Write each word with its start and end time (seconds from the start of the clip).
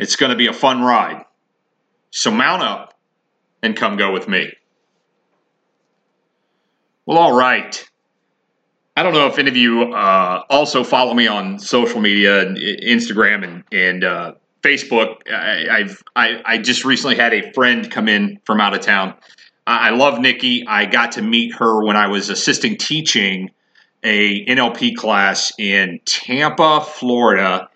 It's 0.00 0.16
going 0.16 0.30
to 0.30 0.36
be 0.36 0.46
a 0.46 0.52
fun 0.52 0.82
ride. 0.82 1.24
So 2.10 2.30
mount 2.30 2.62
up 2.62 2.98
and 3.62 3.76
come 3.76 3.96
go 3.96 4.12
with 4.12 4.28
me. 4.28 4.52
Well, 7.06 7.18
all 7.18 7.36
right. 7.36 7.86
I 8.96 9.02
don't 9.02 9.12
know 9.12 9.26
if 9.26 9.38
any 9.38 9.48
of 9.48 9.56
you 9.56 9.92
uh, 9.92 10.42
also 10.48 10.84
follow 10.84 11.14
me 11.14 11.26
on 11.26 11.58
social 11.58 12.00
media, 12.00 12.46
Instagram 12.46 13.44
and, 13.44 13.64
and 13.72 14.04
uh, 14.04 14.32
Facebook. 14.62 15.16
I, 15.30 15.80
have 15.80 16.02
I, 16.16 16.42
I 16.44 16.58
just 16.58 16.84
recently 16.84 17.16
had 17.16 17.32
a 17.32 17.52
friend 17.52 17.90
come 17.90 18.08
in 18.08 18.40
from 18.44 18.60
out 18.60 18.74
of 18.74 18.80
town. 18.80 19.14
I 19.66 19.90
love 19.90 20.18
Nikki. 20.18 20.64
I 20.66 20.86
got 20.86 21.12
to 21.12 21.22
meet 21.22 21.54
her 21.56 21.84
when 21.84 21.96
I 21.96 22.08
was 22.08 22.28
assisting 22.30 22.76
teaching 22.76 23.50
a 24.02 24.44
NLP 24.46 24.96
class 24.96 25.52
in 25.58 26.00
Tampa, 26.06 26.80
Florida 26.80 27.69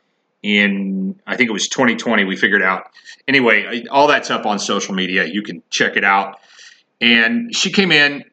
in 0.45 1.19
I 1.27 1.37
think 1.37 1.49
it 1.49 1.53
was 1.53 1.69
2020 1.69 2.25
we 2.25 2.37
figured 2.37 2.63
out. 2.63 2.91
Anyway, 3.27 3.85
all 3.91 4.07
that's 4.07 4.31
up 4.31 4.45
on 4.45 4.59
social 4.59 4.95
media. 4.95 5.25
You 5.25 5.43
can 5.43 5.63
check 5.71 5.97
it 5.97 6.05
out. 6.05 6.39
And 7.01 7.57
she 7.57 7.73
came 7.73 7.91
in 7.91 8.25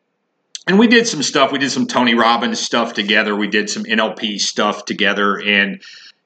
and 0.68 0.78
we 0.78 0.88
did 0.88 1.08
some 1.08 1.24
stuff. 1.24 1.54
We 1.54 1.58
did 1.58 1.72
some 1.72 1.88
Tony 1.88 2.14
Robbins 2.14 2.60
stuff 2.60 2.94
together. 2.94 3.36
We 3.36 3.48
did 3.48 3.70
some 3.70 3.86
NLP 3.86 4.40
stuff 4.40 4.84
together 4.86 5.42
and 5.42 5.82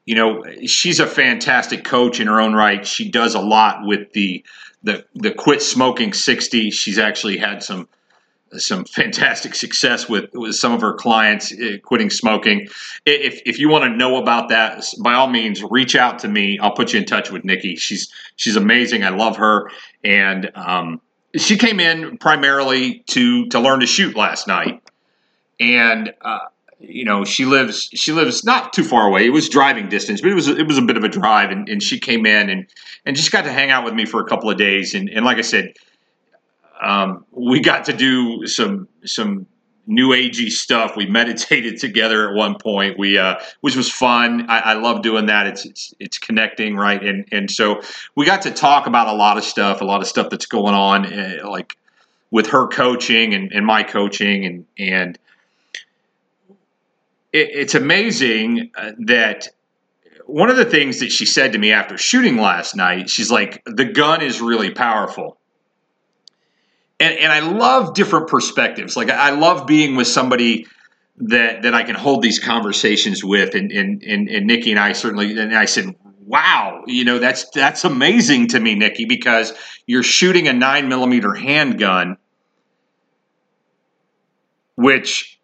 you 0.05 0.13
know, 0.13 0.43
she's 0.67 0.99
a 0.99 1.07
fantastic 1.07 1.83
coach 1.83 2.19
in 2.19 2.27
her 2.27 2.39
own 2.39 2.53
right. 2.53 2.85
She 2.85 3.09
does 3.09 3.33
a 3.33 3.39
lot 3.39 3.79
with 3.83 4.11
the 4.13 4.43
the 4.83 5.05
the 5.15 5.33
quit 5.33 5.61
smoking 5.61 6.13
60. 6.13 6.71
She's 6.71 6.99
actually 6.99 7.37
had 7.37 7.63
some 7.63 7.87
some 8.59 8.85
fantastic 8.95 9.55
success 9.55 10.07
with, 10.09 10.29
with 10.33 10.55
some 10.55 10.71
of 10.71 10.81
her 10.81 10.93
clients 10.93 11.51
uh, 11.51 11.77
quitting 11.83 12.09
smoking. 12.09 12.67
If, 13.05 13.41
if 13.45 13.59
you 13.59 13.69
want 13.69 13.85
to 13.85 13.89
know 13.89 14.17
about 14.17 14.49
that, 14.49 14.83
by 15.03 15.13
all 15.13 15.27
means, 15.27 15.63
reach 15.63 15.95
out 15.95 16.19
to 16.19 16.27
me. 16.27 16.59
I'll 16.59 16.73
put 16.73 16.93
you 16.93 16.99
in 16.99 17.05
touch 17.05 17.31
with 17.31 17.43
Nikki. 17.43 17.75
She's 17.75 18.11
she's 18.35 18.55
amazing. 18.55 19.03
I 19.03 19.09
love 19.09 19.37
her, 19.37 19.69
and 20.03 20.51
um, 20.55 21.01
she 21.35 21.57
came 21.57 21.79
in 21.79 22.17
primarily 22.17 23.03
to 23.07 23.47
to 23.47 23.59
learn 23.59 23.79
to 23.81 23.87
shoot 23.87 24.15
last 24.15 24.47
night, 24.47 24.81
and. 25.59 26.13
Uh, 26.21 26.39
you 26.79 27.05
know 27.05 27.23
she 27.23 27.45
lives 27.45 27.89
she 27.93 28.11
lives 28.11 28.43
not 28.43 28.73
too 28.73 28.83
far 28.83 29.07
away 29.07 29.25
it 29.25 29.29
was 29.29 29.47
driving 29.49 29.87
distance 29.87 30.21
but 30.21 30.29
it 30.29 30.35
was 30.35 30.47
it 30.47 30.67
was 30.67 30.77
a 30.77 30.81
bit 30.81 30.97
of 30.97 31.03
a 31.03 31.09
drive 31.09 31.49
and, 31.49 31.69
and 31.69 31.81
she 31.81 31.99
came 31.99 32.25
in 32.25 32.49
and 32.49 32.67
and 33.05 33.15
just 33.15 33.31
got 33.31 33.43
to 33.43 33.51
hang 33.51 33.71
out 33.71 33.85
with 33.85 33.93
me 33.93 34.05
for 34.05 34.19
a 34.19 34.25
couple 34.25 34.49
of 34.49 34.57
days 34.57 34.93
and, 34.93 35.09
and 35.09 35.25
like 35.25 35.37
i 35.37 35.41
said 35.41 35.73
um, 36.81 37.25
we 37.31 37.59
got 37.59 37.85
to 37.85 37.93
do 37.93 38.45
some 38.47 38.87
some 39.05 39.47
new 39.87 40.09
agey 40.09 40.49
stuff. 40.49 40.95
We 40.95 41.05
meditated 41.09 41.79
together 41.79 42.29
at 42.29 42.35
one 42.35 42.57
point. 42.57 42.97
We 42.97 43.17
uh, 43.17 43.35
which 43.61 43.75
was 43.75 43.91
fun. 43.91 44.49
I, 44.49 44.59
I 44.59 44.73
love 44.73 45.01
doing 45.01 45.27
that. 45.27 45.47
It's, 45.47 45.65
it's 45.65 45.93
it's 45.99 46.17
connecting, 46.17 46.75
right? 46.75 47.03
And 47.03 47.27
and 47.31 47.49
so 47.49 47.81
we 48.15 48.25
got 48.25 48.41
to 48.43 48.51
talk 48.51 48.87
about 48.87 49.07
a 49.07 49.13
lot 49.13 49.37
of 49.37 49.43
stuff, 49.43 49.81
a 49.81 49.85
lot 49.85 50.01
of 50.01 50.07
stuff 50.07 50.29
that's 50.29 50.45
going 50.45 50.75
on, 50.75 51.11
uh, 51.11 51.49
like 51.49 51.77
with 52.31 52.47
her 52.47 52.67
coaching 52.67 53.33
and, 53.33 53.51
and 53.51 53.65
my 53.65 53.83
coaching, 53.83 54.45
and 54.45 54.65
and 54.77 55.19
it, 57.31 57.49
it's 57.51 57.75
amazing 57.75 58.71
uh, 58.77 58.91
that. 59.05 59.49
One 60.27 60.49
of 60.49 60.57
the 60.57 60.65
things 60.65 61.01
that 61.01 61.11
she 61.11 61.23
said 61.23 61.53
to 61.53 61.59
me 61.59 61.71
after 61.71 61.99
shooting 61.99 62.37
last 62.37 62.75
night, 62.75 63.11
she's 63.11 63.29
like, 63.29 63.61
the 63.67 63.85
gun 63.85 64.23
is 64.23 64.41
really 64.41 64.71
powerful 64.71 65.37
and 66.99 67.17
and 67.17 67.31
I 67.31 67.39
love 67.39 67.93
different 67.93 68.27
perspectives. 68.27 68.95
Like 68.95 69.09
I 69.09 69.31
love 69.31 69.67
being 69.67 69.95
with 69.95 70.07
somebody 70.07 70.67
that 71.17 71.63
that 71.63 71.73
I 71.73 71.83
can 71.83 71.95
hold 71.95 72.21
these 72.21 72.39
conversations 72.39 73.23
with. 73.23 73.55
And 73.55 73.71
and 73.71 74.01
and, 74.03 74.29
and 74.29 74.47
Nikki 74.47 74.71
and 74.71 74.79
I 74.79 74.93
certainly. 74.93 75.37
And 75.37 75.55
I 75.55 75.65
said, 75.65 75.95
"Wow, 76.25 76.83
you 76.87 77.03
know 77.03 77.19
that's 77.19 77.49
that's 77.49 77.83
amazing 77.83 78.47
to 78.49 78.59
me, 78.59 78.75
Nikki, 78.75 79.05
because 79.05 79.53
you're 79.85 80.03
shooting 80.03 80.47
a 80.47 80.53
nine 80.53 80.87
millimeter 80.87 81.33
handgun, 81.33 82.17
which 84.75 85.39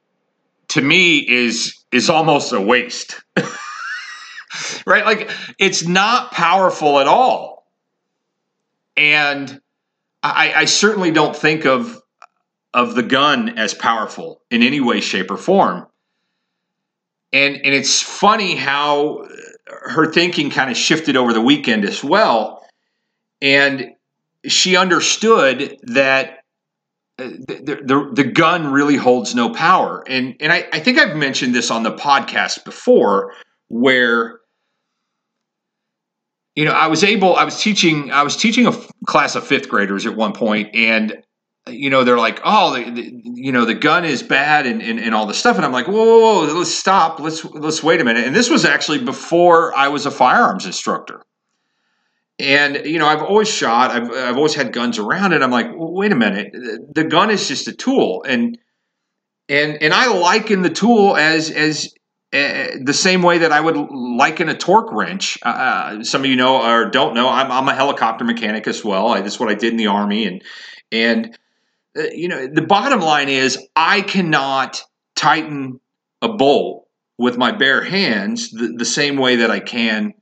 to 0.69 0.81
me 0.81 1.17
is 1.19 1.77
is 1.91 2.09
almost 2.09 2.53
a 2.53 2.61
waste." 2.61 3.21
right? 4.85 5.05
Like 5.05 5.29
it's 5.57 5.85
not 5.85 6.31
powerful 6.31 6.99
at 6.99 7.07
all. 7.07 7.67
And 8.97 9.61
I, 10.23 10.53
I 10.55 10.65
certainly 10.65 11.11
don't 11.11 11.35
think 11.35 11.65
of 11.65 12.01
of 12.73 12.95
the 12.95 13.03
gun 13.03 13.57
as 13.57 13.73
powerful 13.73 14.41
in 14.49 14.63
any 14.63 14.79
way, 14.79 15.01
shape, 15.01 15.31
or 15.31 15.37
form. 15.37 15.87
And 17.33 17.55
and 17.55 17.73
it's 17.73 18.01
funny 18.01 18.55
how 18.55 19.27
her 19.67 20.11
thinking 20.11 20.49
kind 20.49 20.69
of 20.69 20.77
shifted 20.77 21.15
over 21.15 21.33
the 21.33 21.41
weekend 21.41 21.85
as 21.85 22.03
well. 22.03 22.65
And 23.41 23.91
she 24.45 24.75
understood 24.75 25.77
that 25.83 26.39
uh, 27.17 27.29
the, 27.47 27.81
the, 27.85 28.11
the 28.13 28.23
gun 28.23 28.71
really 28.71 28.97
holds 28.97 29.33
no 29.33 29.49
power. 29.49 30.03
And 30.07 30.35
and 30.39 30.51
I, 30.51 30.67
I 30.73 30.79
think 30.79 30.99
I've 30.99 31.15
mentioned 31.15 31.55
this 31.55 31.71
on 31.71 31.83
the 31.83 31.95
podcast 31.95 32.65
before, 32.65 33.33
where 33.69 34.40
you 36.55 36.65
know, 36.65 36.71
I 36.71 36.87
was 36.87 37.03
able, 37.03 37.35
I 37.35 37.43
was 37.43 37.61
teaching, 37.61 38.11
I 38.11 38.23
was 38.23 38.35
teaching 38.35 38.67
a 38.67 38.73
class 39.05 39.35
of 39.35 39.45
fifth 39.45 39.69
graders 39.69 40.05
at 40.05 40.15
one 40.15 40.33
point, 40.33 40.75
and 40.75 41.23
you 41.67 41.89
know, 41.89 42.03
they're 42.03 42.17
like, 42.17 42.41
oh, 42.43 42.73
the, 42.73 42.89
the, 42.89 43.21
you 43.23 43.51
know, 43.51 43.65
the 43.65 43.75
gun 43.75 44.03
is 44.03 44.23
bad 44.23 44.65
and, 44.65 44.81
and, 44.81 44.99
and 44.99 45.13
all 45.13 45.25
this 45.25 45.37
stuff. 45.37 45.57
And 45.57 45.65
I'm 45.65 45.71
like, 45.71 45.87
whoa, 45.87 45.93
whoa, 45.93 46.47
whoa, 46.47 46.53
let's 46.57 46.73
stop. 46.73 47.19
Let's, 47.19 47.45
let's 47.45 47.83
wait 47.83 48.01
a 48.01 48.03
minute. 48.03 48.25
And 48.25 48.35
this 48.35 48.49
was 48.49 48.65
actually 48.65 49.03
before 49.03 49.75
I 49.75 49.89
was 49.89 50.05
a 50.05 50.11
firearms 50.11 50.65
instructor. 50.65 51.21
And, 52.39 52.85
you 52.85 52.97
know, 52.97 53.05
I've 53.05 53.21
always 53.21 53.47
shot, 53.47 53.91
I've, 53.91 54.09
I've 54.11 54.37
always 54.37 54.55
had 54.55 54.73
guns 54.73 54.97
around 54.97 55.33
and 55.33 55.43
I'm 55.43 55.51
like, 55.51 55.67
well, 55.77 55.93
wait 55.93 56.11
a 56.11 56.15
minute. 56.15 56.51
The 56.51 57.03
gun 57.03 57.29
is 57.29 57.47
just 57.47 57.67
a 57.67 57.73
tool. 57.73 58.23
And, 58.27 58.57
and, 59.47 59.81
and 59.83 59.93
I 59.93 60.07
liken 60.07 60.63
the 60.63 60.69
tool 60.71 61.15
as, 61.15 61.51
as 61.51 61.93
uh, 62.33 62.77
the 62.81 62.93
same 62.93 63.21
way 63.21 63.39
that 63.39 63.51
I 63.51 63.59
would 63.59 63.75
liken 63.75 64.47
a 64.47 64.55
torque 64.55 64.91
wrench. 64.93 65.37
Uh, 65.43 65.49
uh, 65.49 66.03
some 66.03 66.21
of 66.21 66.27
you 66.27 66.37
know 66.37 66.61
or 66.61 66.89
don't 66.89 67.13
know, 67.13 67.27
I'm, 67.27 67.51
I'm, 67.51 67.67
a 67.67 67.75
helicopter 67.75 68.23
mechanic 68.23 68.67
as 68.67 68.85
well. 68.85 69.09
I, 69.09 69.19
that's 69.19 69.39
what 69.39 69.49
I 69.49 69.53
did 69.53 69.71
in 69.71 69.77
the 69.77 69.87
army, 69.87 70.25
and 70.25 70.41
and 70.93 71.37
uh, 71.97 72.03
you 72.13 72.29
know 72.29 72.47
the 72.47 72.61
bottom 72.61 73.01
line 73.01 73.27
is 73.27 73.67
I 73.75 74.01
cannot 74.01 74.81
tighten 75.15 75.81
a 76.21 76.29
bolt 76.29 76.87
with 77.17 77.37
my 77.37 77.51
bare 77.51 77.83
hands 77.83 78.51
the, 78.51 78.75
the 78.77 78.85
same 78.85 79.17
way 79.17 79.37
that 79.37 79.51
I 79.51 79.59
can 79.59 80.13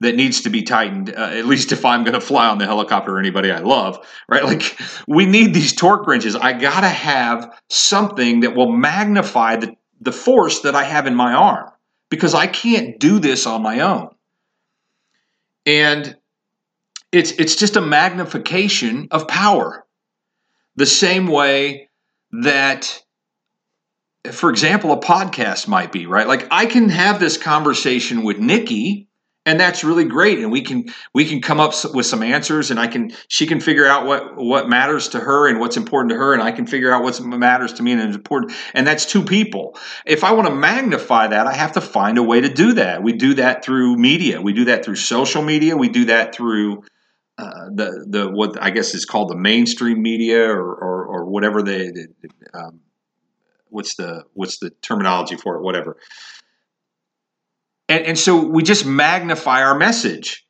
that 0.00 0.14
needs 0.14 0.42
to 0.42 0.50
be 0.50 0.62
tightened. 0.62 1.10
Uh, 1.10 1.30
at 1.32 1.46
least 1.46 1.72
if 1.72 1.84
I'm 1.84 2.04
going 2.04 2.14
to 2.14 2.20
fly 2.20 2.46
on 2.46 2.58
the 2.58 2.66
helicopter 2.66 3.16
or 3.16 3.18
anybody 3.18 3.50
I 3.50 3.58
love, 3.58 4.06
right? 4.28 4.44
Like 4.44 4.78
we 5.08 5.26
need 5.26 5.52
these 5.52 5.72
torque 5.72 6.06
wrenches. 6.06 6.36
I 6.36 6.52
got 6.52 6.82
to 6.82 6.88
have 6.88 7.60
something 7.70 8.40
that 8.40 8.54
will 8.54 8.70
magnify 8.70 9.56
the 9.56 9.74
the 10.00 10.12
force 10.12 10.60
that 10.60 10.74
I 10.74 10.84
have 10.84 11.06
in 11.06 11.14
my 11.14 11.32
arm 11.32 11.70
because 12.10 12.34
I 12.34 12.46
can't 12.46 12.98
do 12.98 13.18
this 13.18 13.46
on 13.46 13.62
my 13.62 13.80
own. 13.80 14.10
And 15.64 16.16
it's 17.12 17.32
it's 17.32 17.56
just 17.56 17.76
a 17.76 17.80
magnification 17.80 19.08
of 19.10 19.26
power. 19.26 19.84
The 20.76 20.86
same 20.86 21.26
way 21.26 21.88
that 22.42 23.02
for 24.32 24.50
example 24.50 24.92
a 24.92 25.00
podcast 25.00 25.68
might 25.68 25.92
be, 25.92 26.06
right? 26.06 26.26
Like 26.26 26.46
I 26.50 26.66
can 26.66 26.88
have 26.88 27.20
this 27.20 27.36
conversation 27.36 28.22
with 28.22 28.38
Nikki 28.38 29.05
and 29.46 29.60
that's 29.60 29.84
really 29.84 30.04
great. 30.04 30.40
And 30.40 30.50
we 30.50 30.60
can 30.60 30.92
we 31.14 31.24
can 31.24 31.40
come 31.40 31.60
up 31.60 31.72
with 31.94 32.04
some 32.04 32.22
answers 32.22 32.70
and 32.70 32.78
i 32.80 32.88
can 32.88 33.12
she 33.28 33.46
can 33.46 33.60
figure 33.60 33.86
out 33.86 34.04
what 34.04 34.36
what 34.36 34.68
matters 34.68 35.08
to 35.10 35.20
her 35.20 35.48
and 35.48 35.60
what's 35.60 35.76
important 35.76 36.10
to 36.10 36.16
her 36.16 36.34
and 36.34 36.42
i 36.42 36.50
can 36.50 36.66
figure 36.66 36.92
out 36.92 37.02
what 37.02 37.18
matters 37.22 37.72
to 37.74 37.82
me 37.82 37.92
and 37.92 38.10
is 38.10 38.16
important. 38.16 38.52
And 38.74 38.86
that's 38.86 39.06
two 39.06 39.24
people. 39.24 39.78
If 40.04 40.24
i 40.24 40.32
want 40.32 40.48
to 40.48 40.54
magnify 40.54 41.28
that 41.28 41.46
i 41.46 41.54
have 41.54 41.72
to 41.72 41.80
find 41.80 42.18
a 42.18 42.22
way 42.22 42.40
to 42.40 42.52
do 42.52 42.74
that. 42.74 43.02
We 43.02 43.12
do 43.12 43.34
that 43.34 43.64
through 43.64 43.96
media. 43.96 44.42
We 44.42 44.52
do 44.52 44.66
that 44.66 44.84
through 44.84 44.96
social 44.96 45.42
media. 45.42 45.76
We 45.76 45.88
do 45.88 46.06
that 46.06 46.34
through 46.34 46.82
uh, 47.38 47.66
the 47.72 48.06
the 48.08 48.30
what 48.30 48.60
I 48.60 48.70
guess 48.70 48.94
is 48.94 49.04
called 49.04 49.28
the 49.28 49.36
mainstream 49.36 50.02
media 50.02 50.48
or 50.48 50.74
or, 50.74 51.06
or 51.06 51.24
whatever 51.26 51.62
they 51.62 51.92
um, 52.52 52.80
what's 53.68 53.94
the 53.94 54.24
what's 54.32 54.58
the 54.58 54.70
terminology 54.70 55.36
for 55.36 55.56
it? 55.56 55.62
Whatever 55.62 55.98
and, 57.88 58.04
and 58.06 58.18
so 58.18 58.44
we 58.46 58.62
just 58.62 58.86
magnify 58.86 59.62
our 59.62 59.76
message. 59.78 60.44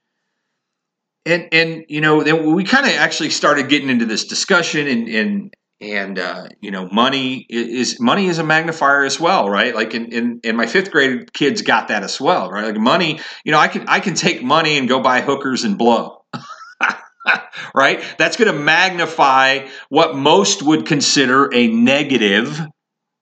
and 1.25 1.49
and 1.53 1.85
you 1.88 2.00
know 2.00 2.23
then 2.23 2.55
we 2.55 2.65
kind 2.65 2.87
of 2.87 2.93
actually 2.93 3.31
started 3.31 3.69
getting 3.69 3.91
into 3.91 4.06
this 4.06 4.27
discussion 4.27 4.87
and 4.87 5.09
and 5.09 5.55
and 5.81 6.19
uh, 6.19 6.49
you 6.61 6.71
know 6.71 6.88
money 6.91 7.44
is 7.50 8.00
money 8.00 8.27
is 8.27 8.38
a 8.38 8.44
magnifier 8.44 9.05
as 9.05 9.21
well 9.21 9.49
right? 9.50 9.75
Like 9.75 9.94
in, 9.94 10.12
in 10.12 10.41
in 10.44 10.56
my 10.56 10.67
fifth 10.67 10.91
grade 10.91 11.33
kids 11.33 11.62
got 11.62 11.88
that 11.88 12.03
as 12.03 12.21
well 12.21 12.50
right? 12.50 12.67
Like 12.67 12.77
money 12.77 13.21
you 13.44 13.53
know 13.53 13.59
i 13.59 13.69
can 13.69 13.88
i 13.88 14.00
can 14.00 14.15
take 14.15 14.43
money 14.43 14.79
and 14.79 14.88
go 14.88 15.00
buy 15.00 15.21
hookers 15.21 15.65
and 15.65 15.77
blow 15.77 16.25
right? 17.75 18.03
That's 18.19 18.37
going 18.37 18.53
to 18.53 18.59
magnify 18.59 19.67
what 19.88 20.17
most 20.17 20.62
would 20.62 20.87
consider 20.87 21.53
a 21.53 21.67
negative 21.69 22.61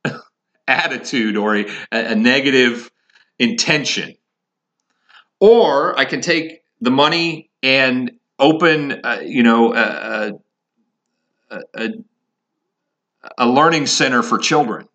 attitude 0.68 1.36
or 1.36 1.56
a, 1.56 1.66
a 1.90 2.14
negative 2.14 2.90
intention 3.38 4.14
or 5.40 5.98
i 5.98 6.04
can 6.04 6.20
take 6.20 6.62
the 6.80 6.90
money 6.90 7.50
and 7.62 8.12
open 8.38 9.00
uh, 9.04 9.20
you 9.24 9.42
know 9.42 9.74
a, 9.74 10.32
a, 11.50 11.60
a 11.74 11.88
a 13.38 13.46
learning 13.46 13.86
center 13.86 14.22
for 14.22 14.38
children. 14.38 14.88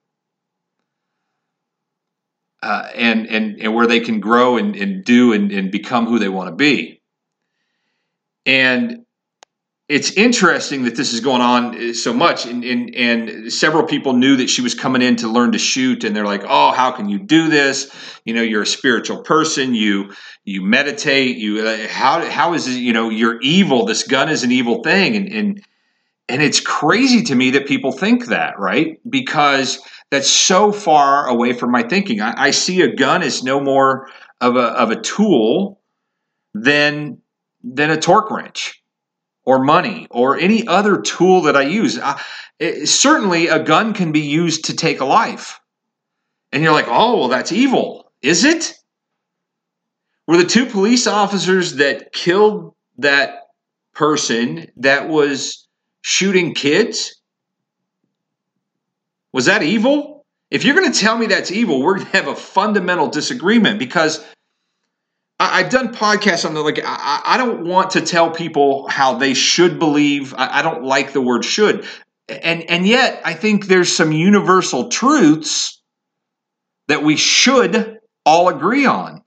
Uh, 2.61 2.89
and, 2.93 3.27
and, 3.27 3.61
and 3.61 3.73
where 3.73 3.87
they 3.87 4.01
can 4.01 4.19
grow 4.19 4.57
and, 4.57 4.75
and 4.75 5.05
do 5.05 5.31
and, 5.31 5.51
and 5.51 5.71
become 5.71 6.05
who 6.05 6.19
they 6.19 6.27
want 6.27 6.49
to 6.49 6.55
be. 6.55 7.01
And 8.45 8.98
it's 9.89 10.11
interesting 10.11 10.83
that 10.83 10.95
this 10.95 11.13
is 11.13 11.19
going 11.19 11.41
on 11.41 11.95
so 11.95 12.13
much. 12.13 12.45
And, 12.45 12.63
and, 12.63 12.95
and 12.95 13.51
several 13.51 13.83
people 13.83 14.13
knew 14.13 14.35
that 14.35 14.47
she 14.47 14.61
was 14.61 14.75
coming 14.75 15.01
in 15.01 15.15
to 15.17 15.27
learn 15.27 15.51
to 15.53 15.57
shoot. 15.57 16.03
And 16.03 16.15
they're 16.15 16.27
like, 16.27 16.43
oh, 16.47 16.71
how 16.71 16.91
can 16.91 17.09
you 17.09 17.17
do 17.17 17.49
this? 17.49 17.91
You 18.23 18.35
know, 18.35 18.43
you're 18.43 18.61
a 18.61 18.67
spiritual 18.67 19.23
person. 19.23 19.73
You, 19.73 20.13
you 20.45 20.61
meditate. 20.61 21.37
You, 21.37 21.65
uh, 21.65 21.87
how, 21.87 22.23
how 22.29 22.53
is 22.53 22.67
it, 22.67 22.79
you 22.79 22.93
know, 22.93 23.09
you're 23.09 23.41
evil. 23.41 23.85
This 23.85 24.03
gun 24.03 24.29
is 24.29 24.43
an 24.43 24.51
evil 24.51 24.83
thing. 24.83 25.15
And, 25.15 25.27
and, 25.27 25.63
and 26.29 26.43
it's 26.43 26.59
crazy 26.59 27.23
to 27.23 27.33
me 27.33 27.49
that 27.51 27.65
people 27.65 27.91
think 27.91 28.27
that, 28.27 28.59
right? 28.59 28.99
Because 29.09 29.79
that's 30.11 30.29
so 30.29 30.71
far 30.71 31.27
away 31.27 31.53
from 31.53 31.71
my 31.71 31.81
thinking. 31.81 32.21
I, 32.21 32.33
I 32.37 32.51
see 32.51 32.81
a 32.81 32.95
gun 32.95 33.23
as 33.23 33.41
no 33.41 33.59
more 33.59 34.07
of 34.39 34.55
a, 34.55 34.65
of 34.65 34.91
a 34.91 35.01
tool 35.01 35.81
than, 36.53 37.23
than 37.63 37.89
a 37.89 37.99
torque 37.99 38.29
wrench 38.29 38.78
or 39.49 39.57
money 39.57 40.05
or 40.11 40.37
any 40.37 40.67
other 40.67 41.01
tool 41.01 41.41
that 41.41 41.57
I 41.57 41.63
use. 41.63 41.97
I, 41.97 42.21
it, 42.59 42.87
certainly, 42.87 43.47
a 43.47 43.57
gun 43.57 43.93
can 43.95 44.11
be 44.11 44.19
used 44.19 44.65
to 44.65 44.75
take 44.75 44.99
a 44.99 45.05
life. 45.05 45.59
And 46.51 46.61
you're 46.61 46.71
like, 46.71 46.85
oh, 46.87 47.17
well, 47.17 47.29
that's 47.29 47.51
evil. 47.51 48.11
Is 48.21 48.45
it? 48.45 48.75
Were 50.27 50.37
the 50.37 50.45
two 50.45 50.67
police 50.67 51.07
officers 51.07 51.77
that 51.77 52.13
killed 52.13 52.75
that 52.99 53.47
person 53.95 54.67
that 54.77 55.09
was 55.09 55.67
shooting 56.01 56.53
kids? 56.53 57.19
Was 59.33 59.45
that 59.45 59.63
evil? 59.63 60.27
If 60.51 60.63
you're 60.63 60.75
going 60.75 60.91
to 60.91 60.99
tell 60.99 61.17
me 61.17 61.25
that's 61.25 61.51
evil, 61.51 61.81
we're 61.81 61.95
going 61.95 62.05
to 62.05 62.17
have 62.17 62.27
a 62.27 62.35
fundamental 62.35 63.07
disagreement 63.07 63.79
because 63.79 64.23
I, 65.39 65.61
have 65.61 65.71
done 65.71 65.93
podcasts 65.93 66.45
on 66.45 66.53
the 66.53 66.61
like. 66.61 66.79
I, 66.83 67.21
I, 67.25 67.37
don't 67.37 67.65
want 67.65 67.91
to 67.91 68.01
tell 68.01 68.29
people 68.31 68.87
how 68.89 69.17
they 69.17 69.33
should 69.33 69.79
believe. 69.79 70.33
I, 70.37 70.59
I 70.59 70.61
don't 70.61 70.83
like 70.83 71.13
the 71.13 71.21
word 71.21 71.45
"should," 71.45 71.85
and 72.27 72.69
and 72.69 72.85
yet 72.85 73.21
I 73.23 73.33
think 73.33 73.67
there's 73.67 73.95
some 73.95 74.11
universal 74.11 74.89
truths 74.89 75.81
that 76.89 77.03
we 77.03 77.15
should 77.15 77.99
all 78.25 78.49
agree 78.49 78.85
on. 78.85 79.23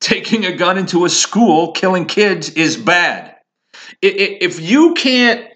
Taking 0.00 0.44
a 0.44 0.56
gun 0.56 0.78
into 0.78 1.04
a 1.04 1.08
school, 1.08 1.72
killing 1.72 2.06
kids 2.06 2.50
is 2.50 2.76
bad 2.76 3.36
if 4.02 4.60
you 4.60 4.94
can't, 4.94 5.46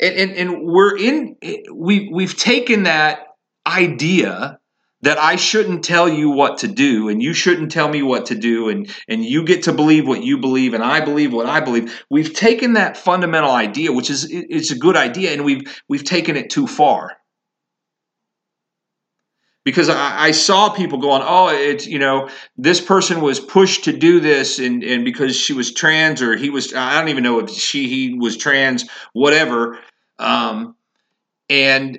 and, 0.00 0.14
and, 0.16 0.32
and 0.32 0.62
we're 0.62 0.96
in, 0.96 1.36
we, 1.72 2.10
we've 2.12 2.36
taken 2.36 2.84
that 2.84 3.26
idea 3.66 4.58
that 5.04 5.18
I 5.18 5.36
shouldn't 5.36 5.84
tell 5.84 6.08
you 6.08 6.30
what 6.30 6.58
to 6.58 6.68
do 6.68 7.08
and 7.10 7.22
you 7.22 7.34
shouldn't 7.34 7.70
tell 7.70 7.88
me 7.88 8.02
what 8.02 8.26
to 8.26 8.34
do 8.34 8.70
and 8.70 8.88
and 9.06 9.24
you 9.24 9.44
get 9.44 9.64
to 9.64 9.72
believe 9.72 10.08
what 10.08 10.22
you 10.22 10.38
believe 10.38 10.72
and 10.72 10.82
I 10.82 11.00
believe 11.00 11.32
what 11.32 11.46
I 11.46 11.60
believe. 11.60 12.04
We've 12.10 12.32
taken 12.32 12.72
that 12.74 12.96
fundamental 12.96 13.50
idea 13.50 13.92
which 13.92 14.10
is 14.10 14.26
it's 14.30 14.70
a 14.70 14.78
good 14.78 14.96
idea 14.96 15.32
and 15.32 15.44
we've 15.44 15.82
we've 15.88 16.04
taken 16.04 16.36
it 16.36 16.50
too 16.50 16.66
far 16.66 17.16
because 19.64 19.88
I, 19.88 20.26
I, 20.26 20.30
saw 20.32 20.68
people 20.68 20.98
going, 20.98 21.22
oh, 21.24 21.48
it's 21.48 21.86
you 21.86 21.98
know 21.98 22.28
this 22.56 22.80
person 22.80 23.22
was 23.22 23.40
pushed 23.40 23.84
to 23.84 23.92
do 23.92 24.20
this, 24.20 24.58
and 24.58 24.84
and 24.84 25.06
because 25.06 25.34
she 25.34 25.54
was 25.54 25.72
trans 25.72 26.20
or 26.20 26.36
he 26.36 26.50
was, 26.50 26.74
I 26.74 27.00
don't 27.00 27.08
even 27.08 27.24
know 27.24 27.38
if 27.40 27.50
she 27.50 27.88
he 27.88 28.14
was 28.14 28.36
trans, 28.36 28.84
whatever, 29.14 29.78
um, 30.18 30.76
and 31.48 31.98